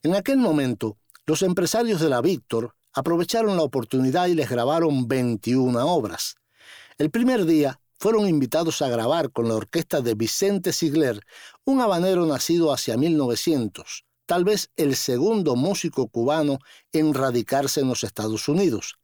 En 0.04 0.16
aquel 0.16 0.38
momento, 0.38 0.98
los 1.26 1.42
empresarios 1.42 2.02
de 2.02 2.10
la 2.10 2.22
Víctor 2.22 2.76
aprovecharon 2.94 3.56
la 3.56 3.64
oportunidad 3.64 4.28
y 4.28 4.36
les 4.36 4.50
grabaron 4.50 5.08
21 5.08 5.86
obras. 5.86 6.36
El 6.98 7.10
primer 7.10 7.46
día 7.46 7.80
fueron 7.98 8.28
invitados 8.28 8.82
a 8.82 8.90
grabar 8.90 9.32
con 9.32 9.48
la 9.48 9.56
orquesta 9.56 10.02
de 10.02 10.14
Vicente 10.14 10.74
Sigler, 10.74 11.22
un 11.64 11.80
habanero 11.80 12.26
nacido 12.26 12.74
hacia 12.74 12.98
1900, 12.98 14.04
tal 14.34 14.46
vez 14.46 14.72
el 14.78 14.96
segundo 14.96 15.56
músico 15.56 16.08
cubano 16.08 16.58
en 16.92 17.14
radicarse 17.14 17.82
en 17.82 17.88
los 17.88 18.04
Estados 18.04 18.48
Unidos. 18.48 18.96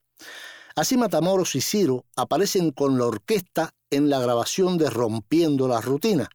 Así 0.75 0.97
Matamoros 0.97 1.53
y 1.53 1.61
Ciro 1.61 2.03
aparecen 2.15 2.71
con 2.71 2.97
la 2.97 3.05
orquesta 3.05 3.75
en 3.91 4.09
la 4.09 4.19
grabación 4.19 4.79
de 4.79 4.89
Rompiendo 4.89 5.67
la 5.67 5.81
Rutina, 5.81 6.29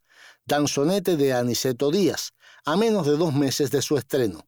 danzonete 0.44 1.16
de 1.16 1.32
Aniceto 1.32 1.90
Díaz, 1.90 2.34
a 2.64 2.76
menos 2.76 3.04
de 3.04 3.16
dos 3.16 3.34
meses 3.34 3.72
de 3.72 3.82
su 3.82 3.98
estreno. 3.98 4.46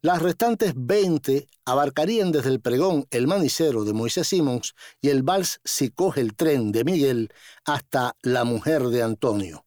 Las 0.00 0.22
restantes 0.22 0.72
20 0.74 1.46
abarcarían 1.66 2.32
desde 2.32 2.48
el 2.48 2.62
pregón 2.62 3.06
El 3.10 3.26
Manicero 3.26 3.84
de 3.84 3.92
Moisés 3.92 4.28
Simons 4.28 4.74
y 5.02 5.10
el 5.10 5.22
vals 5.22 5.60
Si 5.62 5.90
coge 5.90 6.22
el 6.22 6.34
tren 6.36 6.72
de 6.72 6.84
Miguel 6.84 7.34
hasta 7.66 8.16
La 8.22 8.44
mujer 8.44 8.84
de 8.84 9.02
Antonio. 9.02 9.66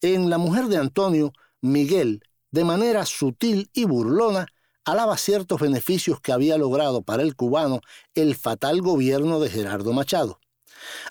En 0.00 0.28
La 0.28 0.38
mujer 0.38 0.64
de 0.64 0.78
Antonio, 0.78 1.32
Miguel, 1.60 2.24
de 2.52 2.64
manera 2.64 3.04
sutil 3.06 3.70
y 3.72 3.84
burlona, 3.84 4.46
alaba 4.84 5.16
ciertos 5.16 5.60
beneficios 5.60 6.20
que 6.20 6.32
había 6.32 6.58
logrado 6.58 7.02
para 7.02 7.22
el 7.22 7.34
cubano 7.34 7.80
el 8.14 8.36
fatal 8.36 8.82
gobierno 8.82 9.40
de 9.40 9.50
Gerardo 9.50 9.92
Machado. 9.92 10.38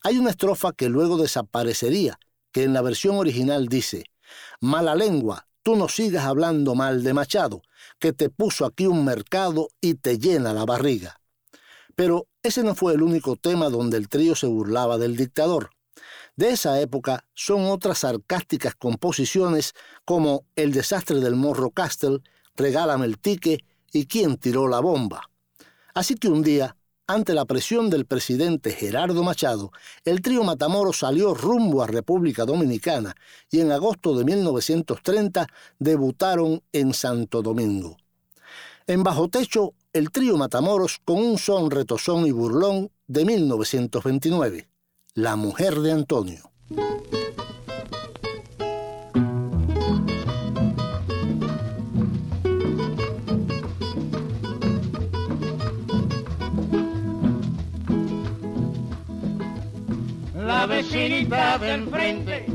Hay 0.03 0.17
una 0.17 0.29
estrofa 0.29 0.71
que 0.71 0.89
luego 0.89 1.17
desaparecería, 1.17 2.19
que 2.51 2.63
en 2.63 2.73
la 2.73 2.81
versión 2.81 3.17
original 3.17 3.67
dice, 3.67 4.05
Mala 4.59 4.95
lengua, 4.95 5.47
tú 5.63 5.75
no 5.75 5.89
sigas 5.89 6.25
hablando 6.25 6.75
mal 6.75 7.03
de 7.03 7.13
Machado, 7.13 7.61
que 7.99 8.13
te 8.13 8.29
puso 8.29 8.65
aquí 8.65 8.85
un 8.85 9.03
mercado 9.03 9.69
y 9.79 9.95
te 9.95 10.19
llena 10.19 10.53
la 10.53 10.65
barriga. 10.65 11.19
Pero 11.95 12.27
ese 12.43 12.63
no 12.63 12.75
fue 12.75 12.93
el 12.93 13.01
único 13.01 13.35
tema 13.35 13.69
donde 13.69 13.97
el 13.97 14.09
trío 14.09 14.35
se 14.35 14.47
burlaba 14.47 14.97
del 14.97 15.15
dictador. 15.15 15.71
De 16.41 16.49
esa 16.49 16.81
época 16.81 17.23
son 17.35 17.67
otras 17.67 17.99
sarcásticas 17.99 18.73
composiciones 18.73 19.75
como 20.05 20.45
El 20.55 20.73
desastre 20.73 21.19
del 21.19 21.35
Morro 21.35 21.69
Castle, 21.69 22.21
Regálame 22.55 23.05
el 23.05 23.19
tique 23.19 23.63
y 23.93 24.07
Quién 24.07 24.37
tiró 24.37 24.67
la 24.67 24.79
bomba. 24.79 25.29
Así 25.93 26.15
que 26.15 26.29
un 26.29 26.41
día, 26.41 26.75
ante 27.05 27.35
la 27.35 27.45
presión 27.45 27.91
del 27.91 28.07
presidente 28.07 28.71
Gerardo 28.71 29.21
Machado, 29.21 29.71
el 30.03 30.23
trío 30.23 30.43
Matamoros 30.43 30.97
salió 30.97 31.35
rumbo 31.35 31.83
a 31.83 31.85
República 31.85 32.43
Dominicana 32.43 33.15
y 33.51 33.59
en 33.59 33.71
agosto 33.71 34.17
de 34.17 34.25
1930 34.25 35.45
debutaron 35.77 36.63
en 36.73 36.95
Santo 36.95 37.43
Domingo. 37.43 37.97
En 38.87 39.03
Bajo 39.03 39.27
Techo, 39.27 39.75
el 39.93 40.09
trío 40.09 40.37
Matamoros 40.37 41.01
con 41.05 41.17
un 41.17 41.37
son 41.37 41.69
retozón 41.69 42.25
y 42.25 42.31
burlón 42.31 42.89
de 43.05 43.25
1929, 43.25 44.70
La 45.15 45.35
mujer 45.35 45.75
de 45.81 45.91
Antonio. 45.91 46.49
La 60.33 60.65
vecinita 60.65 61.57
del 61.57 61.89
frente 61.89 62.45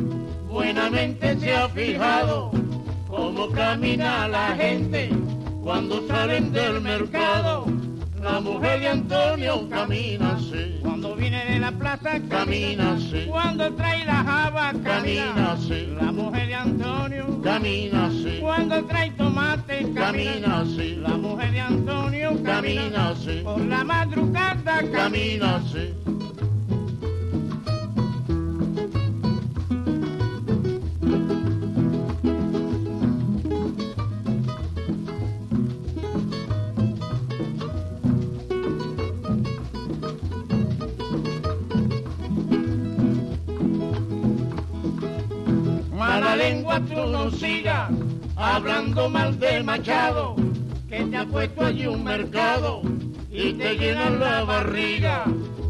buenamente 0.49 1.38
se 1.38 1.53
ha 1.55 1.69
fijado 1.69 2.53
cómo 3.07 3.51
camina 3.51 4.29
la 4.29 4.57
gente 4.57 5.11
cuando 5.62 6.09
salen 6.09 6.53
del 6.53 6.81
mercado. 6.81 7.66
La 8.27 8.41
mujer 8.41 8.81
de 8.81 8.89
Antonio 8.89 9.69
camina 9.71 10.33
así. 10.33 10.81
Cuando 10.83 11.15
viene 11.15 11.45
de 11.45 11.61
la 11.61 11.71
plaza 11.71 12.20
camina 12.29 12.95
así. 12.95 13.24
Cuando 13.29 13.72
trae 13.74 14.05
la 14.05 14.24
java 14.24 14.72
camina 14.83 15.53
así. 15.53 15.87
La 15.95 16.11
mujer 16.11 16.49
de 16.49 16.55
Antonio 16.57 17.41
camina 17.41 18.07
así. 18.07 18.39
Cuando 18.41 18.85
trae 18.87 19.12
tomate 19.12 19.93
camina 19.95 20.61
así. 20.62 20.97
La 20.97 21.16
mujer 21.16 21.53
de 21.53 21.61
Antonio 21.61 22.43
camina 22.43 23.11
así. 23.11 23.41
Por 23.45 23.61
la 23.61 23.85
madrugada 23.85 24.83
camina 24.91 25.57
así. 25.57 25.95
Lengua 46.37 46.80
tú 46.80 47.07
no 47.07 47.30
sigas 47.30 47.91
hablando 48.37 49.09
mal 49.09 49.39
de 49.39 49.62
Machado, 49.62 50.37
que 50.89 51.05
te 51.05 51.16
ha 51.16 51.24
puesto 51.24 51.64
allí 51.64 51.87
un 51.87 52.05
mercado 52.05 52.82
y 53.30 53.55
te 53.55 53.76
llena 53.76 54.11
la 54.11 54.45
barriga. 54.45 55.24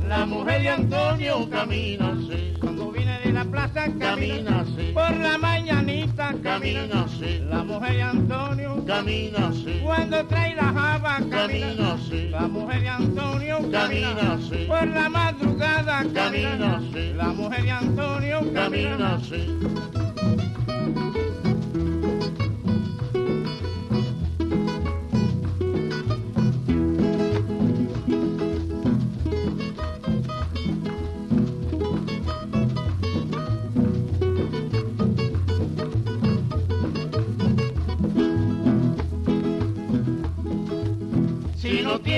La 0.09 0.25
mujer 0.25 0.63
de 0.63 0.69
Antonio 0.69 1.49
camina 1.51 2.13
así. 2.13 2.55
Cuando 2.61 2.93
viene 2.93 3.19
de 3.25 3.33
la 3.33 3.45
plaza 3.45 3.89
camina 3.99 4.61
así. 4.61 4.93
Por 4.95 5.17
la 5.17 5.37
mañanita 5.37 6.33
camina 6.43 7.05
así. 7.05 7.41
La 7.49 7.65
mujer 7.65 7.97
de 7.97 8.03
Antonio 8.03 8.85
camina 8.87 9.49
así. 9.49 9.81
Cuando 9.83 10.25
trae 10.27 10.55
la 10.55 10.73
java 10.73 11.19
camina 11.29 11.95
así. 11.95 12.29
La 12.29 12.47
mujer 12.47 12.81
de 12.83 12.89
Antonio 12.89 13.71
camina 13.73 14.33
así. 14.35 14.65
Por 14.69 14.87
la 14.87 15.09
madrugada 15.09 16.05
camina 16.15 16.77
así. 16.77 17.13
La 17.17 17.29
mujer 17.29 17.63
de 17.65 17.71
Antonio 17.73 18.53
camina 18.53 19.15
así. 19.17 20.06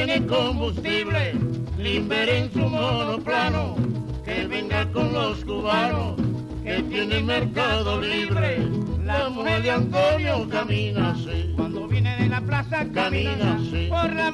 Tiene 0.09 0.27
combustible, 0.27 1.35
libere 1.77 2.39
en 2.39 2.53
su 2.55 2.61
monoplano, 2.61 3.77
que 4.25 4.47
venga 4.47 4.91
con 4.91 5.13
los 5.13 5.45
cubanos, 5.45 6.17
que 6.65 6.83
tiene 6.85 7.21
mercado 7.21 8.01
libre. 8.01 8.59
La 9.05 9.29
mujer 9.29 9.63
de 9.63 9.71
Antonio 9.71 10.49
camina 10.49 11.11
así. 11.11 11.53
Cuando 11.57 11.87
viene 11.89 12.17
de 12.17 12.29
la 12.29 12.41
plaza 12.41 12.87
Camina 12.95 13.57
así. 13.57 13.89
Por 13.91 14.15
la 14.15 14.31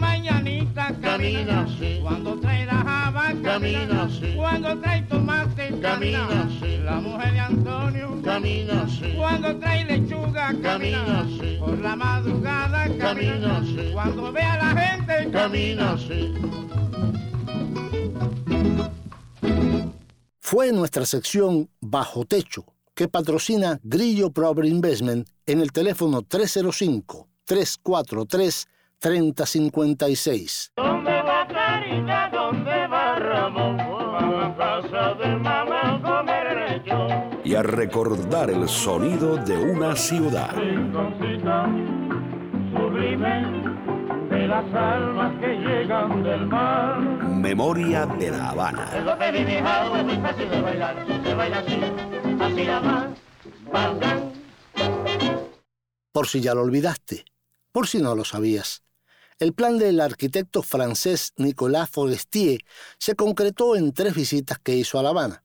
Camina 0.74 1.62
así. 1.62 2.00
Cuando 2.02 2.38
trae 2.40 2.66
la 2.66 2.74
java 2.74 3.32
Camina 3.42 4.02
así. 4.02 4.34
Cuando 4.34 4.78
trae 4.80 5.02
tomate 5.02 5.80
Camina 5.80 6.42
así. 6.42 6.78
La 6.78 6.96
mujer 7.00 7.32
de 7.32 7.40
Antonio 7.40 8.20
Camina 8.22 8.82
así. 8.82 9.12
Cuando 9.16 9.56
trae 9.58 9.84
lechuga 9.84 10.54
Camina 10.60 11.20
así. 11.20 11.56
Por 11.60 11.78
la 11.78 11.94
madrugada 11.94 12.88
Camina 12.98 13.58
así. 13.58 13.90
Cuando 13.92 14.32
ve 14.32 14.42
a 14.42 14.56
la 14.56 14.80
gente 14.80 15.30
Camina 15.30 15.92
así. 15.92 16.34
Fue 20.40 20.72
nuestra 20.72 21.06
sección 21.06 21.70
Bajo 21.80 22.24
Techo 22.24 22.66
que 22.94 23.08
patrocina 23.08 23.80
Grillo 23.82 24.30
Proper 24.30 24.64
Investment 24.64 25.28
en 25.46 25.60
el 25.60 25.72
teléfono 25.72 26.22
305-343-3056. 29.00 30.72
¿Dónde 30.76 31.22
va 31.22 31.46
Clarita? 31.46 32.30
¿Dónde 32.32 32.86
va 32.86 33.18
Ramón? 33.18 33.80
A 33.80 34.54
casa 34.56 35.14
de 35.14 35.36
mamá 35.36 36.00
comer 36.02 36.82
yo. 36.84 37.08
Y 37.44 37.54
a 37.54 37.62
recordar 37.62 38.50
el 38.50 38.68
sonido 38.68 39.36
de 39.36 39.56
una 39.56 39.96
ciudad. 39.96 40.54
Sublime 42.72 43.74
de 44.30 44.48
las 44.48 44.74
almas 44.74 45.40
que 45.40 45.48
llegan 45.56 46.22
del 46.22 46.46
mar. 46.46 47.00
Memoria 47.00 48.06
de 48.06 48.30
la 48.30 48.50
Habana. 48.50 48.90
Es 48.96 49.04
lo 49.04 49.18
que 49.18 49.32
vi 49.32 49.44
mi 49.44 49.52
hija, 49.54 49.98
es 49.98 50.04
muy 50.04 50.16
fácil 50.16 50.50
de 50.50 50.60
bailar. 50.60 51.06
Se 51.24 51.34
baila 51.34 51.58
así, 51.58 51.80
así 52.40 52.64
nada 52.64 52.80
más. 52.80 53.24
Por 56.12 56.28
si 56.28 56.40
ya 56.40 56.54
lo 56.54 56.62
olvidaste, 56.62 57.24
por 57.72 57.88
si 57.88 58.00
no 58.00 58.14
lo 58.14 58.24
sabías. 58.24 58.83
El 59.40 59.52
plan 59.52 59.78
del 59.78 60.00
arquitecto 60.00 60.62
francés 60.62 61.32
Nicolas 61.38 61.90
Forestier 61.90 62.60
se 62.98 63.16
concretó 63.16 63.74
en 63.74 63.92
tres 63.92 64.14
visitas 64.14 64.60
que 64.62 64.76
hizo 64.76 64.96
a 64.96 65.02
La 65.02 65.08
Habana. 65.08 65.42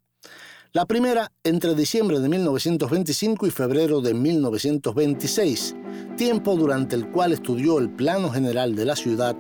La 0.73 0.85
primera 0.85 1.31
entre 1.43 1.73
diciembre 1.73 2.19
de 2.19 2.29
1925 2.29 3.47
y 3.47 3.49
febrero 3.49 4.01
de 4.01 4.13
1926, 4.13 5.75
tiempo 6.17 6.55
durante 6.55 6.95
el 6.95 7.09
cual 7.09 7.33
estudió 7.33 7.79
el 7.79 7.89
plano 7.89 8.29
general 8.29 8.75
de 8.75 8.85
la 8.85 8.95
ciudad, 8.95 9.35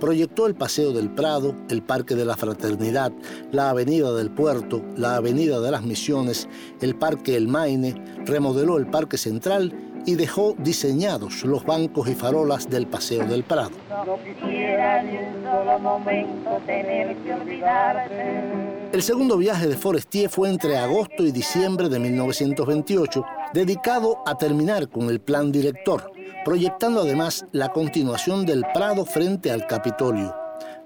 proyectó 0.00 0.46
el 0.46 0.54
Paseo 0.54 0.94
del 0.94 1.10
Prado, 1.10 1.54
el 1.68 1.82
Parque 1.82 2.14
de 2.14 2.24
la 2.24 2.38
Fraternidad, 2.38 3.12
la 3.52 3.68
Avenida 3.68 4.14
del 4.14 4.30
Puerto, 4.30 4.82
la 4.96 5.16
Avenida 5.16 5.60
de 5.60 5.70
las 5.70 5.82
Misiones, 5.82 6.48
el 6.80 6.94
Parque 6.94 7.36
El 7.36 7.48
Maine, 7.48 8.02
remodeló 8.24 8.78
el 8.78 8.86
Parque 8.86 9.18
Central 9.18 9.89
y 10.06 10.14
dejó 10.14 10.54
diseñados 10.58 11.44
los 11.44 11.64
bancos 11.64 12.08
y 12.08 12.14
farolas 12.14 12.68
del 12.68 12.86
Paseo 12.86 13.24
del 13.26 13.44
Prado. 13.44 13.70
No 14.06 14.18
quisiera 14.22 15.02
ni 15.02 15.16
un 15.16 15.44
solo 15.44 15.78
momento 15.78 16.50
tener 16.66 17.16
que 17.18 17.34
olvidarte. 17.34 18.70
El 18.92 19.02
segundo 19.02 19.36
viaje 19.36 19.68
de 19.68 19.76
Forestier 19.76 20.28
fue 20.28 20.48
entre 20.48 20.76
agosto 20.76 21.24
y 21.24 21.30
diciembre 21.30 21.88
de 21.88 21.98
1928, 21.98 23.24
dedicado 23.54 24.18
a 24.26 24.36
terminar 24.36 24.88
con 24.88 25.08
el 25.10 25.20
plan 25.20 25.52
director, 25.52 26.10
proyectando 26.44 27.02
además 27.02 27.46
la 27.52 27.68
continuación 27.68 28.46
del 28.46 28.64
Prado 28.74 29.04
frente 29.04 29.50
al 29.50 29.66
Capitolio, 29.66 30.34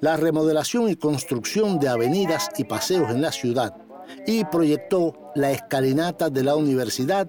la 0.00 0.16
remodelación 0.16 0.90
y 0.90 0.96
construcción 0.96 1.78
de 1.78 1.88
avenidas 1.88 2.50
y 2.58 2.64
paseos 2.64 3.10
en 3.10 3.22
la 3.22 3.32
ciudad, 3.32 3.74
y 4.26 4.44
proyectó 4.44 5.32
la 5.34 5.50
escalinata 5.50 6.28
de 6.28 6.44
la 6.44 6.56
universidad 6.56 7.26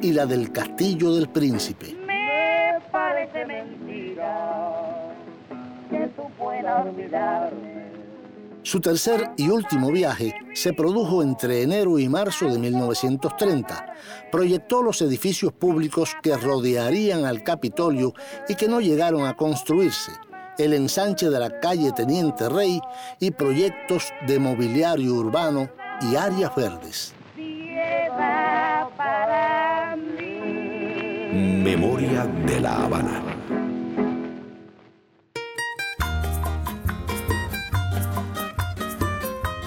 y 0.00 0.12
la 0.12 0.26
del 0.26 0.52
Castillo 0.52 1.14
del 1.14 1.28
Príncipe. 1.28 1.96
Me 2.06 2.78
parece 2.92 3.44
mentira 3.46 5.14
que 5.90 6.06
tú 6.16 6.22
puedas 6.38 6.86
olvidarme. 6.86 7.88
Su 8.62 8.80
tercer 8.80 9.30
y 9.36 9.48
último 9.48 9.90
viaje 9.90 10.34
se 10.52 10.72
produjo 10.72 11.22
entre 11.22 11.62
enero 11.62 11.98
y 11.98 12.08
marzo 12.08 12.48
de 12.48 12.58
1930. 12.58 13.94
Proyectó 14.30 14.82
los 14.82 15.00
edificios 15.00 15.52
públicos 15.52 16.14
que 16.22 16.36
rodearían 16.36 17.24
al 17.24 17.42
Capitolio 17.42 18.12
y 18.48 18.56
que 18.56 18.68
no 18.68 18.80
llegaron 18.80 19.26
a 19.26 19.36
construirse, 19.36 20.12
el 20.58 20.74
ensanche 20.74 21.30
de 21.30 21.38
la 21.38 21.60
calle 21.60 21.92
Teniente 21.92 22.48
Rey 22.48 22.80
y 23.20 23.30
proyectos 23.30 24.12
de 24.26 24.38
mobiliario 24.38 25.14
urbano 25.14 25.70
y 26.02 26.16
áreas 26.16 26.54
verdes. 26.54 27.14
Memoria 31.32 32.24
de 32.24 32.60
la 32.60 32.84
Habana. 32.84 33.22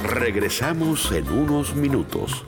Regresamos 0.04 1.12
en 1.12 1.30
unos 1.30 1.76
minutos. 1.76 2.46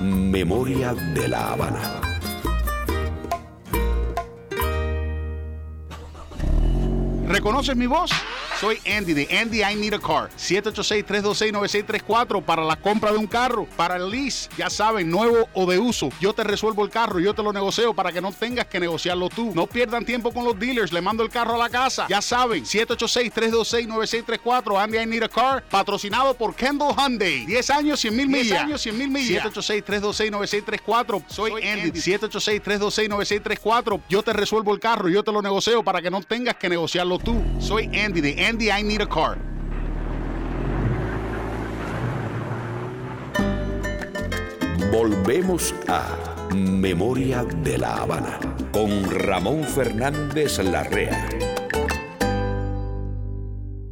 Memoria 0.00 0.92
de 0.94 1.28
la 1.28 1.52
Habana. 1.52 2.00
¿Reconoces 7.28 7.76
mi 7.76 7.86
voz? 7.86 8.10
Soy 8.60 8.78
Andy 8.86 9.14
de 9.14 9.26
Andy 9.36 9.62
I 9.62 9.74
Need 9.74 9.94
a 9.94 9.98
Car. 9.98 10.30
786-326-9634 10.38 12.42
para 12.42 12.62
la 12.64 12.76
compra 12.76 13.10
de 13.10 13.18
un 13.18 13.26
carro, 13.26 13.66
para 13.76 13.96
el 13.96 14.08
lease, 14.08 14.48
ya 14.56 14.70
saben, 14.70 15.10
nuevo 15.10 15.48
o 15.54 15.66
de 15.66 15.76
uso. 15.78 16.10
Yo 16.20 16.32
te 16.32 16.44
resuelvo 16.44 16.84
el 16.84 16.90
carro, 16.90 17.18
yo 17.18 17.34
te 17.34 17.42
lo 17.42 17.52
negocio 17.52 17.92
para 17.94 18.12
que 18.12 18.20
no 18.20 18.30
tengas 18.32 18.66
que 18.66 18.78
negociarlo 18.78 19.28
tú. 19.28 19.50
No 19.54 19.66
pierdan 19.66 20.04
tiempo 20.04 20.32
con 20.32 20.44
los 20.44 20.56
dealers, 20.58 20.92
le 20.92 21.00
mando 21.00 21.24
el 21.24 21.30
carro 21.30 21.54
a 21.54 21.58
la 21.58 21.68
casa. 21.68 22.06
Ya 22.08 22.22
saben, 22.22 22.64
786-326-9634, 22.64 24.82
Andy 24.82 24.98
I 24.98 25.06
Need 25.06 25.24
a 25.24 25.28
Car, 25.28 25.64
patrocinado 25.68 26.34
por 26.34 26.54
Kendall 26.54 26.94
Hyundai. 26.96 27.46
10 27.46 27.70
años, 27.70 27.98
100 28.00 28.16
mil 28.16 28.28
millas. 28.28 28.48
10 28.48 28.60
años, 28.60 28.82
100 28.82 28.98
mil 28.98 29.10
millas. 29.10 29.44
786-326-9634. 29.52 31.24
Soy 31.26 31.64
Andy. 31.64 31.90
786-326-9634. 31.90 34.00
Yo 34.08 34.22
te 34.22 34.32
resuelvo 34.32 34.72
el 34.72 34.78
carro, 34.80 35.08
yo 35.08 35.24
te 35.24 35.32
lo 35.32 35.42
negocio 35.42 35.82
para 35.82 36.00
que 36.00 36.10
no 36.10 36.22
tengas 36.22 36.54
que 36.54 36.68
negociarlo 36.68 37.18
tú. 37.18 37.42
Soy 37.58 37.90
Andy 37.98 38.20
de 38.20 38.43
Andy 38.44 38.70
I 38.70 38.82
Need 38.82 39.00
a 39.00 39.08
Car. 39.08 39.38
Volvemos 44.92 45.74
a 45.88 46.50
Memoria 46.54 47.44
de 47.44 47.78
la 47.78 48.02
Habana 48.02 48.38
con 48.70 49.10
Ramón 49.10 49.64
Fernández 49.64 50.58
Larrea. 50.58 51.26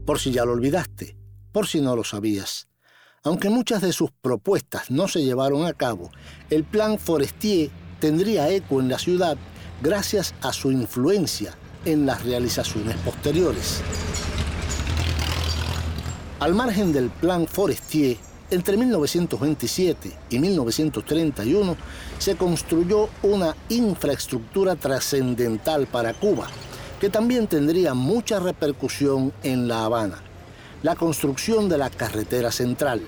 Por 0.05 0.19
si 0.19 0.33
ya 0.33 0.45
lo 0.45 0.53
olvidaste, 0.53 1.17
por 1.51 1.67
si 1.67 1.81
no 1.81 1.97
lo 1.97 2.05
sabías. 2.05 2.69
Aunque 3.25 3.49
muchas 3.49 3.81
de 3.81 3.95
sus 3.95 4.11
propuestas 4.11 4.91
no 4.91 5.09
se 5.09 5.25
llevaron 5.25 5.65
a 5.65 5.73
cabo, 5.73 6.11
el 6.51 6.65
plan 6.65 6.99
Forestier 6.99 7.71
tendría 8.01 8.51
eco 8.51 8.81
en 8.81 8.91
la 8.91 8.99
ciudad 8.99 9.39
gracias 9.81 10.35
a 10.43 10.53
su 10.53 10.71
influencia 10.71 11.55
en 11.87 12.05
las 12.05 12.23
realizaciones 12.23 12.97
posteriores. 12.99 13.83
Al 16.43 16.55
margen 16.57 16.93
del 16.93 17.09
plan 17.09 17.47
Forestier, 17.47 18.17
entre 18.51 18.77
1927 18.77 20.11
y 20.29 20.41
1931 20.41 21.77
se 22.19 22.35
construyó 22.35 23.09
una 23.23 23.55
infraestructura 23.69 24.75
trascendental 24.75 25.87
para 25.87 26.15
Cuba, 26.15 26.49
que 27.01 27.11
también 27.11 27.47
tendría 27.47 27.95
mucha 27.95 28.41
repercusión 28.41 29.33
en 29.45 29.69
La 29.69 29.85
Habana. 29.85 30.19
La 30.83 30.97
construcción 30.97 31.69
de 31.69 31.79
la 31.79 31.91
carretera 31.91 32.51
central. 32.51 33.03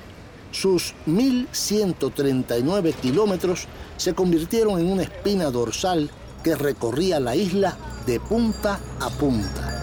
Sus 0.53 0.95
1.139 1.09 2.95
kilómetros 2.95 3.67
se 3.97 4.15
convirtieron 4.15 4.79
en 4.79 4.93
una 4.93 5.03
espina 5.03 5.51
dorsal 5.51 6.09
que 6.45 6.55
recorría 6.55 7.19
la 7.19 7.35
isla 7.35 7.77
de 8.07 8.21
punta 8.21 8.79
a 9.01 9.11
punta. 9.11 9.74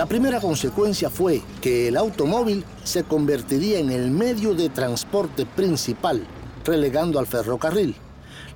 La 0.00 0.06
primera 0.06 0.40
consecuencia 0.40 1.10
fue 1.10 1.42
que 1.60 1.88
el 1.88 1.96
automóvil 1.98 2.64
se 2.84 3.04
convertiría 3.04 3.80
en 3.80 3.90
el 3.90 4.10
medio 4.10 4.54
de 4.54 4.70
transporte 4.70 5.44
principal, 5.44 6.26
relegando 6.64 7.18
al 7.18 7.26
ferrocarril. 7.26 7.94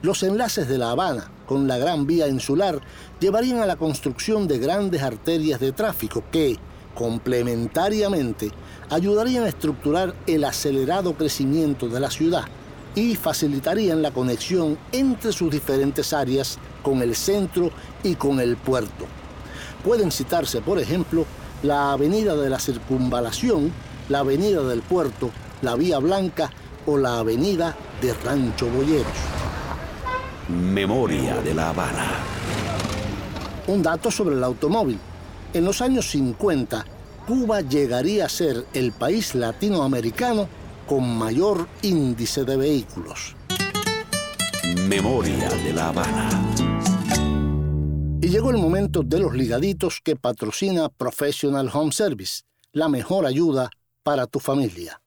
Los 0.01 0.23
enlaces 0.23 0.69
de 0.69 0.79
La 0.79 0.93
Habana 0.93 1.31
con 1.45 1.69
la 1.69 1.77
Gran 1.77 2.07
Vía 2.07 2.29
Insular 2.29 2.81
llevarían 3.21 3.59
a 3.59 3.67
la 3.67 3.77
construcción 3.77 4.49
de 4.49 4.59
grandes 4.59 5.03
arterias 5.03 5.61
de 5.61 5.73
tráfico 5.73 6.25
que, 6.33 6.57
complementariamente, 6.95 8.51
ayudarían 8.89 9.45
a 9.45 9.49
estructurar 9.49 10.15
el 10.27 10.45
acelerado 10.45 11.13
crecimiento 11.13 11.89
de 11.91 12.01
la 12.01 12.11
ciudad 12.11 12.47
y 12.95 13.17
facilitarían 13.17 14.01
la 14.01 14.13
conexión 14.13 14.79
entre 14.93 15.31
sus 15.31 15.51
diferentes 15.51 16.15
áreas 16.15 16.59
con 16.83 17.03
el 17.03 17.15
centro 17.15 17.71
y 18.03 18.15
con 18.15 18.41
el 18.41 18.57
puerto. 18.57 19.05
Pueden 19.85 20.11
citarse, 20.11 20.62
por 20.62 20.78
ejemplo, 20.78 21.26
la 21.62 21.93
Avenida 21.93 22.35
de 22.35 22.49
la 22.49 22.59
Circunvalación, 22.59 23.70
la 24.09 24.20
Avenida 24.20 24.62
del 24.62 24.80
Puerto, 24.80 25.30
la 25.61 25.76
Vía 25.76 25.99
Blanca 25.99 26.51
o 26.87 26.97
la 26.97 27.18
Avenida 27.18 27.76
de 28.01 28.14
Rancho 28.14 28.66
Boyeros. 28.68 29.07
Memoria 30.49 31.37
de 31.37 31.55
la 31.55 31.68
Habana. 31.68 32.07
Un 33.66 33.82
dato 33.82 34.11
sobre 34.11 34.37
el 34.37 34.45
automóvil. 34.45 34.99
En 35.53 35.64
los 35.64 35.80
años 35.82 36.11
50, 36.11 36.85
Cuba 37.26 37.61
llegaría 37.61 38.26
a 38.26 38.28
ser 38.28 38.66
el 38.72 38.93
país 38.93 39.35
latinoamericano 39.35 40.49
con 40.87 41.16
mayor 41.16 41.68
índice 41.82 42.45
de 42.45 42.57
vehículos. 42.57 43.37
Memoria 44.89 45.49
de 45.49 45.72
la 45.72 45.89
Habana. 45.89 46.54
Y 48.25 48.31
llegó 48.31 48.51
el 48.51 48.57
momento 48.57 49.03
de 49.03 49.18
los 49.18 49.35
ligaditos 49.35 50.01
que 50.03 50.16
patrocina 50.16 50.89
Professional 50.89 51.68
Home 51.70 51.93
Service, 51.93 52.45
la 52.72 52.89
mejor 52.89 53.27
ayuda 53.27 53.68
para 54.03 54.27
tu 54.27 54.41
familia. 54.41 55.04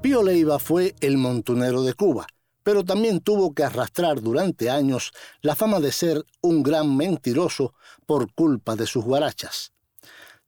Pío 0.00 0.22
Leiva 0.22 0.58
fue 0.58 0.94
el 1.00 1.18
montunero 1.18 1.82
de 1.82 1.92
Cuba 1.94 2.26
pero 2.70 2.84
también 2.84 3.18
tuvo 3.18 3.52
que 3.52 3.64
arrastrar 3.64 4.22
durante 4.22 4.70
años 4.70 5.10
la 5.42 5.56
fama 5.56 5.80
de 5.80 5.90
ser 5.90 6.24
un 6.40 6.62
gran 6.62 6.96
mentiroso 6.96 7.74
por 8.06 8.32
culpa 8.32 8.76
de 8.76 8.86
sus 8.86 9.04
guarachas. 9.04 9.72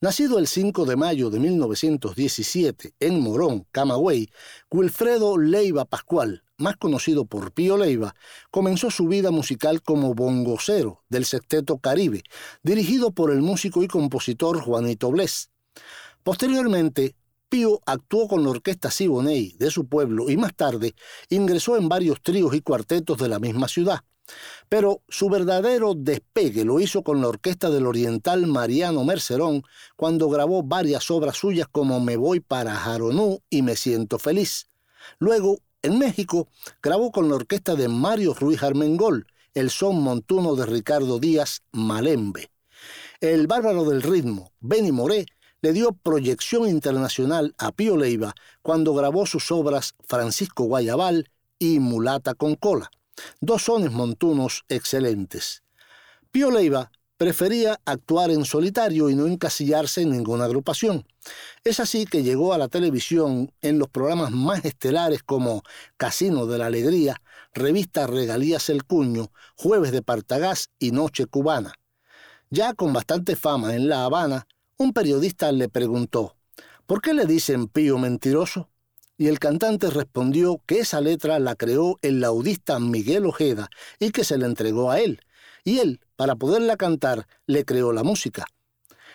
Nacido 0.00 0.38
el 0.38 0.46
5 0.46 0.84
de 0.84 0.94
mayo 0.94 1.30
de 1.30 1.40
1917 1.40 2.94
en 3.00 3.18
Morón, 3.18 3.66
Camagüey, 3.72 4.30
Wilfredo 4.70 5.36
Leiva 5.36 5.84
Pascual, 5.84 6.44
más 6.58 6.76
conocido 6.76 7.24
por 7.24 7.50
Pío 7.50 7.76
Leiva, 7.76 8.14
comenzó 8.52 8.92
su 8.92 9.08
vida 9.08 9.32
musical 9.32 9.82
como 9.82 10.14
bongocero 10.14 11.02
del 11.08 11.24
Sexteto 11.24 11.78
Caribe, 11.78 12.22
dirigido 12.62 13.10
por 13.10 13.32
el 13.32 13.42
músico 13.42 13.82
y 13.82 13.88
compositor 13.88 14.60
Juanito 14.60 15.10
Bles. 15.10 15.50
Posteriormente, 16.22 17.16
Pío 17.52 17.82
actuó 17.84 18.28
con 18.28 18.42
la 18.44 18.48
orquesta 18.48 18.90
Siboney 18.90 19.56
de 19.58 19.70
su 19.70 19.86
pueblo 19.86 20.30
y 20.30 20.38
más 20.38 20.56
tarde 20.56 20.94
ingresó 21.28 21.76
en 21.76 21.86
varios 21.86 22.22
tríos 22.22 22.54
y 22.54 22.62
cuartetos 22.62 23.18
de 23.18 23.28
la 23.28 23.38
misma 23.38 23.68
ciudad. 23.68 24.00
Pero 24.70 25.02
su 25.06 25.28
verdadero 25.28 25.92
despegue 25.94 26.64
lo 26.64 26.80
hizo 26.80 27.02
con 27.02 27.20
la 27.20 27.28
orquesta 27.28 27.68
del 27.68 27.86
oriental 27.86 28.46
Mariano 28.46 29.04
Mercerón 29.04 29.64
cuando 29.96 30.30
grabó 30.30 30.62
varias 30.62 31.10
obras 31.10 31.36
suyas 31.36 31.68
como 31.70 32.00
Me 32.00 32.16
voy 32.16 32.40
para 32.40 32.74
Jaronú 32.74 33.42
y 33.50 33.60
Me 33.60 33.76
siento 33.76 34.18
feliz. 34.18 34.70
Luego, 35.18 35.58
en 35.82 35.98
México, 35.98 36.48
grabó 36.82 37.12
con 37.12 37.28
la 37.28 37.34
orquesta 37.34 37.74
de 37.74 37.86
Mario 37.88 38.32
Ruiz 38.32 38.62
Armengol 38.62 39.26
el 39.52 39.68
son 39.68 40.00
montuno 40.02 40.56
de 40.56 40.64
Ricardo 40.64 41.18
Díaz 41.18 41.64
Malembe. 41.70 42.50
El 43.20 43.46
bárbaro 43.46 43.84
del 43.84 44.00
ritmo, 44.00 44.52
Benny 44.60 44.90
Moré, 44.90 45.26
le 45.62 45.72
dio 45.72 45.92
proyección 45.92 46.68
internacional 46.68 47.54
a 47.56 47.72
Pío 47.72 47.96
Leiva 47.96 48.34
cuando 48.62 48.94
grabó 48.94 49.26
sus 49.26 49.50
obras 49.52 49.94
Francisco 50.06 50.64
Guayabal 50.64 51.30
y 51.58 51.78
Mulata 51.78 52.34
con 52.34 52.56
cola, 52.56 52.90
dos 53.40 53.62
sones 53.62 53.92
montunos 53.92 54.64
excelentes. 54.68 55.62
Pío 56.32 56.50
Leiva 56.50 56.90
prefería 57.16 57.78
actuar 57.84 58.32
en 58.32 58.44
solitario 58.44 59.08
y 59.08 59.14
no 59.14 59.28
encasillarse 59.28 60.02
en 60.02 60.10
ninguna 60.10 60.46
agrupación. 60.46 61.06
Es 61.62 61.78
así 61.78 62.04
que 62.04 62.24
llegó 62.24 62.52
a 62.52 62.58
la 62.58 62.66
televisión 62.66 63.52
en 63.60 63.78
los 63.78 63.88
programas 63.88 64.32
más 64.32 64.64
estelares 64.64 65.22
como 65.22 65.62
Casino 65.96 66.46
de 66.46 66.58
la 66.58 66.66
Alegría, 66.66 67.22
Revista 67.54 68.08
Regalías 68.08 68.68
El 68.70 68.82
Cuño, 68.82 69.30
Jueves 69.54 69.92
de 69.92 70.02
Partagás 70.02 70.70
y 70.80 70.90
Noche 70.90 71.26
Cubana. 71.26 71.74
Ya 72.50 72.74
con 72.74 72.92
bastante 72.92 73.36
fama 73.36 73.76
en 73.76 73.88
La 73.88 74.04
Habana, 74.04 74.48
un 74.82 74.92
periodista 74.92 75.52
le 75.52 75.68
preguntó, 75.68 76.36
¿por 76.86 77.00
qué 77.00 77.14
le 77.14 77.24
dicen 77.24 77.68
Pío 77.68 77.98
mentiroso? 77.98 78.68
Y 79.16 79.28
el 79.28 79.38
cantante 79.38 79.88
respondió 79.90 80.60
que 80.66 80.80
esa 80.80 81.00
letra 81.00 81.38
la 81.38 81.54
creó 81.54 81.98
el 82.02 82.20
laudista 82.20 82.80
Miguel 82.80 83.26
Ojeda 83.26 83.70
y 84.00 84.10
que 84.10 84.24
se 84.24 84.38
la 84.38 84.46
entregó 84.46 84.90
a 84.90 84.98
él. 84.98 85.20
Y 85.62 85.78
él, 85.78 86.00
para 86.16 86.34
poderla 86.34 86.76
cantar, 86.76 87.28
le 87.46 87.64
creó 87.64 87.92
la 87.92 88.02
música. 88.02 88.44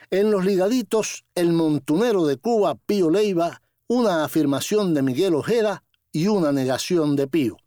En 0.09 0.31
los 0.31 0.45
ligaditos, 0.45 1.25
el 1.35 1.51
montunero 1.51 2.25
de 2.25 2.37
Cuba, 2.37 2.75
Pío 2.75 3.09
Leiva, 3.09 3.61
una 3.87 4.23
afirmación 4.23 4.93
de 4.93 5.01
Miguel 5.01 5.35
Ojeda 5.35 5.83
y 6.13 6.27
una 6.27 6.53
negación 6.53 7.17
de 7.17 7.27
Pío. 7.27 7.57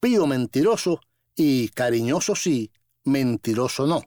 Pío 0.00 0.26
mentiroso 0.26 1.00
y 1.36 1.68
cariñoso 1.68 2.34
sí, 2.34 2.72
mentiroso 3.04 3.86
no. 3.86 4.02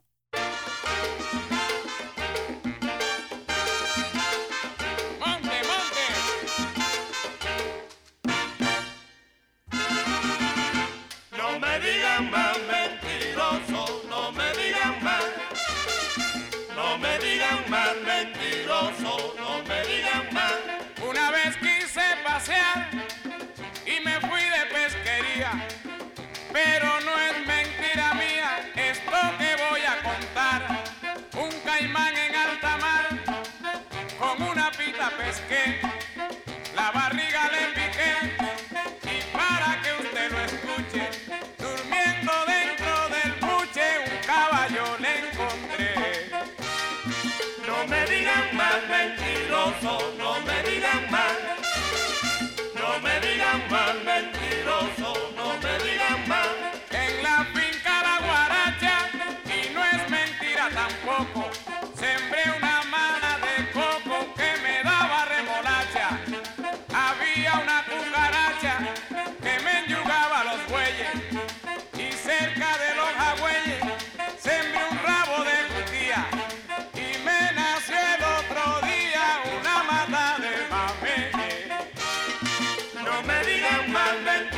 Mentiroso, 49.82 50.27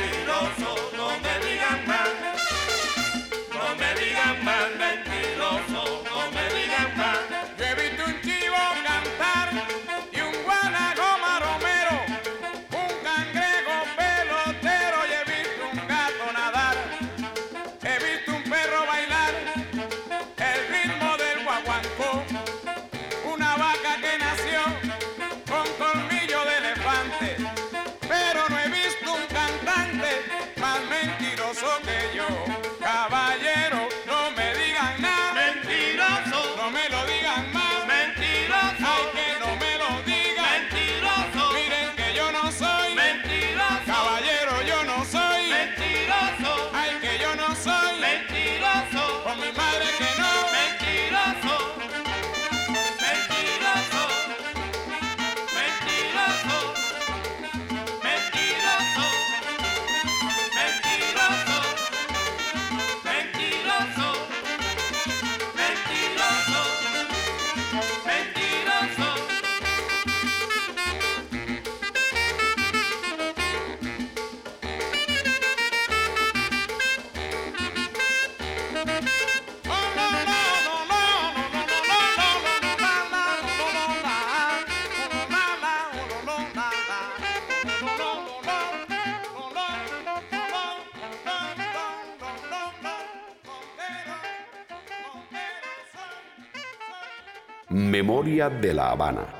mentiroso, 0.00 0.90
no 0.96 1.08
me 1.20 1.34
digan 1.46 1.86
mal. 1.86 2.12
No 3.52 3.76
me 3.76 3.90
digan 4.00 4.44
mal, 4.44 4.70
mentiroso, 4.78 6.02
no 6.04 6.30
me 6.30 6.44
digan 6.54 6.96
mal. 6.96 7.20
Memoria 98.10 98.50
de 98.50 98.74
la 98.74 98.90
Habana. 98.90 99.39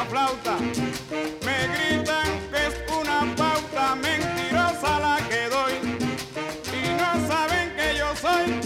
Una 0.00 0.04
flauta, 0.08 0.56
me 1.44 1.68
gritan 1.68 2.26
que 2.50 2.66
es 2.66 2.74
una 2.88 3.34
pauta 3.36 3.94
mentirosa 3.96 5.00
la 5.00 5.18
que 5.28 5.48
doy. 5.48 5.74
Y 6.72 6.90
no 6.96 7.28
saben 7.28 7.74
que 7.76 7.98
yo 7.98 8.14
soy 8.16 8.60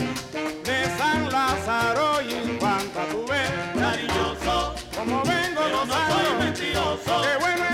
de 0.64 0.96
San 0.96 1.30
Lázaro 1.30 2.22
y 2.22 2.34
Infanta, 2.34 3.04
tú 3.10 3.24
ves, 3.28 3.50
Cariñoso, 3.74 4.74
como 4.94 5.22
vengo 5.24 5.62
pero 5.62 5.86
no 5.86 5.94
soy 5.94 6.44
mentiroso. 6.44 7.22
Qué 7.22 7.36
bueno 7.40 7.64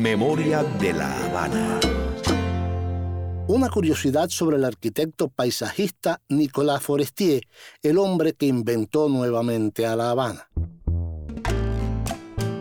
Memoria 0.00 0.64
de 0.64 0.92
la 0.92 1.24
Habana. 1.24 1.78
Una 3.46 3.70
curiosidad 3.70 4.28
sobre 4.28 4.56
el 4.56 4.64
arquitecto 4.64 5.28
paisajista 5.28 6.20
Nicolas 6.28 6.82
Forestier, 6.82 7.46
el 7.82 7.96
hombre 7.96 8.32
que 8.32 8.46
inventó 8.46 9.08
nuevamente 9.08 9.86
a 9.86 9.94
La 9.94 10.10
Habana. 10.10 10.48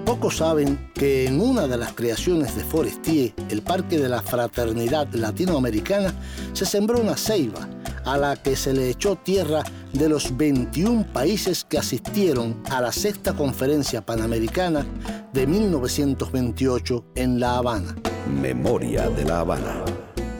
Pocos 0.09 0.37
saben 0.37 0.89
que 0.95 1.27
en 1.27 1.39
una 1.39 1.67
de 1.67 1.77
las 1.77 1.93
creaciones 1.93 2.55
de 2.55 2.63
Forestier, 2.63 3.31
el 3.51 3.61
Parque 3.61 3.99
de 3.99 4.09
la 4.09 4.23
Fraternidad 4.23 5.07
Latinoamericana, 5.13 6.11
se 6.53 6.65
sembró 6.65 6.99
una 6.99 7.15
ceiba 7.15 7.69
a 8.05 8.17
la 8.17 8.35
que 8.35 8.55
se 8.55 8.73
le 8.73 8.89
echó 8.89 9.17
tierra 9.17 9.63
de 9.93 10.09
los 10.09 10.35
21 10.35 11.05
países 11.13 11.63
que 11.63 11.77
asistieron 11.77 12.59
a 12.71 12.81
la 12.81 12.91
sexta 12.91 13.33
conferencia 13.33 14.03
panamericana 14.03 14.83
de 15.31 15.45
1928 15.45 17.05
en 17.13 17.39
La 17.39 17.59
Habana. 17.59 17.95
Memoria 18.41 19.11
de 19.11 19.25
la 19.25 19.41
Habana. 19.41 19.85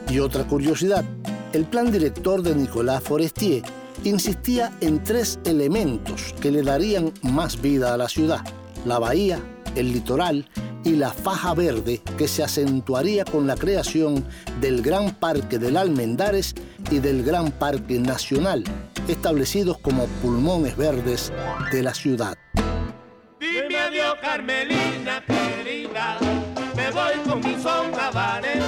Y 0.09 0.17
otra 0.17 0.47
curiosidad, 0.47 1.05
el 1.53 1.65
plan 1.65 1.91
director 1.91 2.41
de 2.41 2.55
Nicolas 2.55 3.03
Forestier 3.03 3.61
insistía 4.03 4.76
en 4.82 5.03
tres 5.03 5.38
elementos 5.45 6.34
que 6.41 6.49
le 6.49 6.63
darían 6.63 7.13
más 7.22 7.61
vida 7.61 7.93
a 7.93 7.97
la 7.97 8.09
ciudad, 8.09 8.41
la 8.84 8.97
bahía, 8.97 9.39
el 9.76 9.91
litoral 9.93 10.47
y 10.84 10.91
la 10.91 11.11
faja 11.11 11.53
verde 11.53 12.01
que 12.17 12.28
se 12.28 12.43
acentuaría 12.43 13.26
con 13.26 13.47
la 13.47 13.55
creación 13.55 14.26
del 14.61 14.82
Gran 14.82 15.13
Parque 15.15 15.57
del 15.59 15.78
Almendares 15.78 16.55
y 16.89 16.99
del 16.99 17.24
Gran 17.24 17.51
Parque 17.51 17.99
Nacional, 17.99 18.63
establecidos 19.07 19.78
como 19.80 20.05
pulmones 20.22 20.78
verdes 20.78 21.34
de 21.72 21.84
la 21.84 21.93
ciudad. 21.93 22.38
Dime 23.39 23.78
adiós, 23.78 24.15
Carmelina 24.22 25.24
querida, 25.26 26.17
me 26.76 26.91
voy 26.91 27.13
con 27.28 27.39
mi 27.39 27.61
son 27.61 27.93
habanero. 27.99 28.65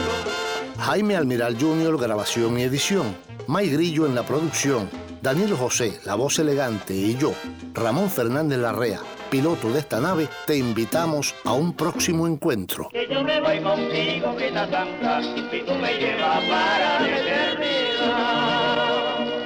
Jaime 0.78 1.16
Almiral 1.16 1.58
Jr., 1.60 1.98
grabación 1.98 2.60
y 2.60 2.64
edición. 2.64 3.16
May 3.48 3.70
Grillo 3.70 4.06
en 4.06 4.16
la 4.16 4.24
producción. 4.24 4.90
Danilo 5.22 5.56
José, 5.56 6.00
la 6.04 6.16
voz 6.16 6.40
elegante, 6.40 6.96
y 6.96 7.16
yo, 7.16 7.36
Ramón 7.76 8.10
Fernández 8.10 8.58
Larrea, 8.58 9.02
piloto 9.30 9.72
de 9.72 9.78
esta 9.78 10.02
nave, 10.02 10.28
te 10.48 10.58
invitamos 10.58 11.36
a 11.44 11.54
un 11.54 11.74
próximo 11.74 12.26
encuentro. 12.26 12.90
Que 12.92 13.08
yo 13.08 13.24
me 13.24 13.40
voy 13.40 13.62
contigo, 13.62 14.36
vida 14.36 14.68
santa, 14.68 15.22
y 15.22 15.64
tú 15.64 15.76
me 15.76 15.94
llevas 16.00 16.44
para 16.50 17.02
la 17.02 17.20
eternidad. 17.20 18.32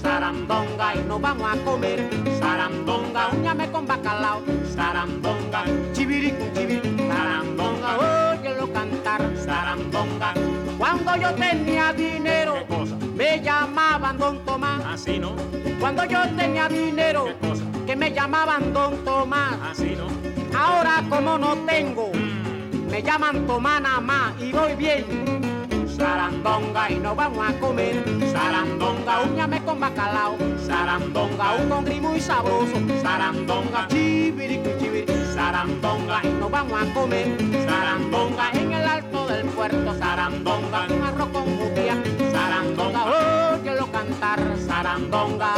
Sarandonga 0.00 0.94
y 0.94 0.98
nos 1.08 1.20
vamos 1.20 1.50
a 1.52 1.56
comer. 1.64 2.08
Sarandonga, 2.38 3.30
uñame 3.32 3.68
con 3.72 3.84
bacalao. 3.84 4.42
Sarandonga, 4.72 5.64
chiviri 5.92 6.30
con. 6.30 6.93
Sarandonga, 7.14 7.90
óyelo 8.32 8.72
cantar. 8.72 9.20
Sarandonga. 9.36 10.34
Cuando 10.78 11.16
yo 11.16 11.30
tenía 11.34 11.92
dinero, 11.92 12.54
¿Qué 12.54 12.74
cosa? 12.74 12.96
me 13.14 13.40
llamaban 13.40 14.18
Don 14.18 14.44
Tomás. 14.44 14.84
Así 14.84 15.18
no. 15.18 15.36
Cuando 15.78 16.04
yo 16.04 16.20
tenía 16.36 16.68
dinero, 16.68 17.26
¿Qué 17.26 17.48
cosa? 17.48 17.62
que 17.86 17.94
me 17.94 18.10
llamaban 18.12 18.72
Don 18.72 18.96
Tomás. 19.04 19.54
Así 19.70 19.94
no. 19.96 20.08
Ahora 20.58 21.02
como 21.08 21.38
no 21.38 21.56
tengo, 21.66 22.10
me 22.90 23.00
llaman 23.02 23.46
Tomás 23.46 23.80
nada 23.80 24.00
más 24.00 24.32
y 24.40 24.50
voy 24.52 24.74
bien. 24.74 25.04
Sarandonga 25.96 26.90
y 26.90 26.96
nos 26.96 27.14
vamos 27.14 27.48
a 27.48 27.52
comer. 27.60 28.02
Sarandonga, 28.32 29.20
uñame 29.22 29.62
con 29.62 29.78
bacalao. 29.78 30.36
Sarandonga, 30.66 31.54
un 31.54 31.68
congri 31.68 32.00
muy 32.00 32.20
sabroso. 32.20 32.74
Sarandonga, 33.00 33.86
chiviri 33.88 34.60
chiviri. 34.80 35.23
Sarandonga 35.34 36.20
y 36.22 36.28
nos 36.28 36.48
vamos 36.48 36.80
a 36.80 36.94
comer. 36.94 37.36
Sarandonga 37.66 38.50
en 38.52 38.72
el 38.72 38.86
alto 38.86 39.26
del 39.26 39.46
puerto. 39.46 39.94
Sarandonga, 39.98 40.86
un 40.88 41.02
arroz 41.02 41.28
con 41.30 41.56
judía. 41.58 42.00
Sarandonga, 42.30 43.56
óyelo 43.56 43.90
cantar. 43.90 44.40
Sarandonga. 44.64 45.54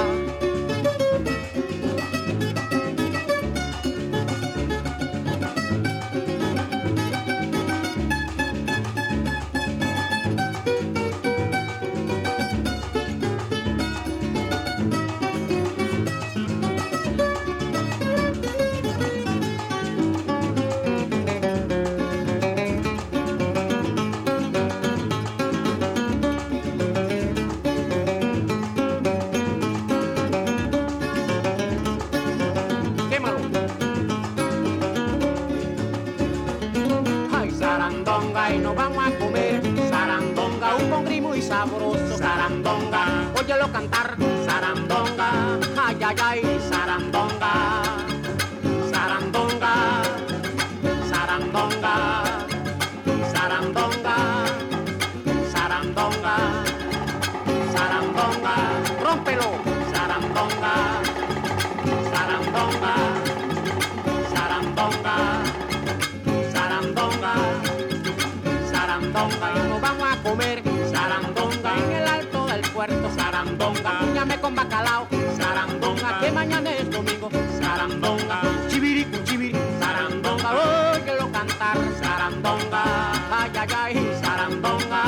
Con 74.41 74.55
bacalao. 74.55 75.09
Sarandonga, 75.37 76.21
que 76.21 76.31
mañana 76.31 76.71
es 76.71 76.91
domingo. 76.91 77.29
Sarandonga, 77.61 78.43
chiviri 78.69 79.05
con 79.05 79.25
chiviri. 79.25 79.59
Sarandonga, 79.81 80.51
óyelo 80.53 81.33
cantar. 81.33 81.79
Sarandonga, 82.01 83.13
ay, 83.31 83.51
ay, 83.59 83.69
ay, 83.75 84.19
sarandonga, 84.23 85.03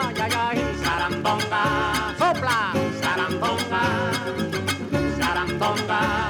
ay, 0.00 0.14
ay, 0.22 0.32
ay, 0.32 0.58
sarandonga. 0.82 1.62
Sopla, 2.18 2.72
sarandonga, 3.00 3.82
sarandonga. 5.18 6.27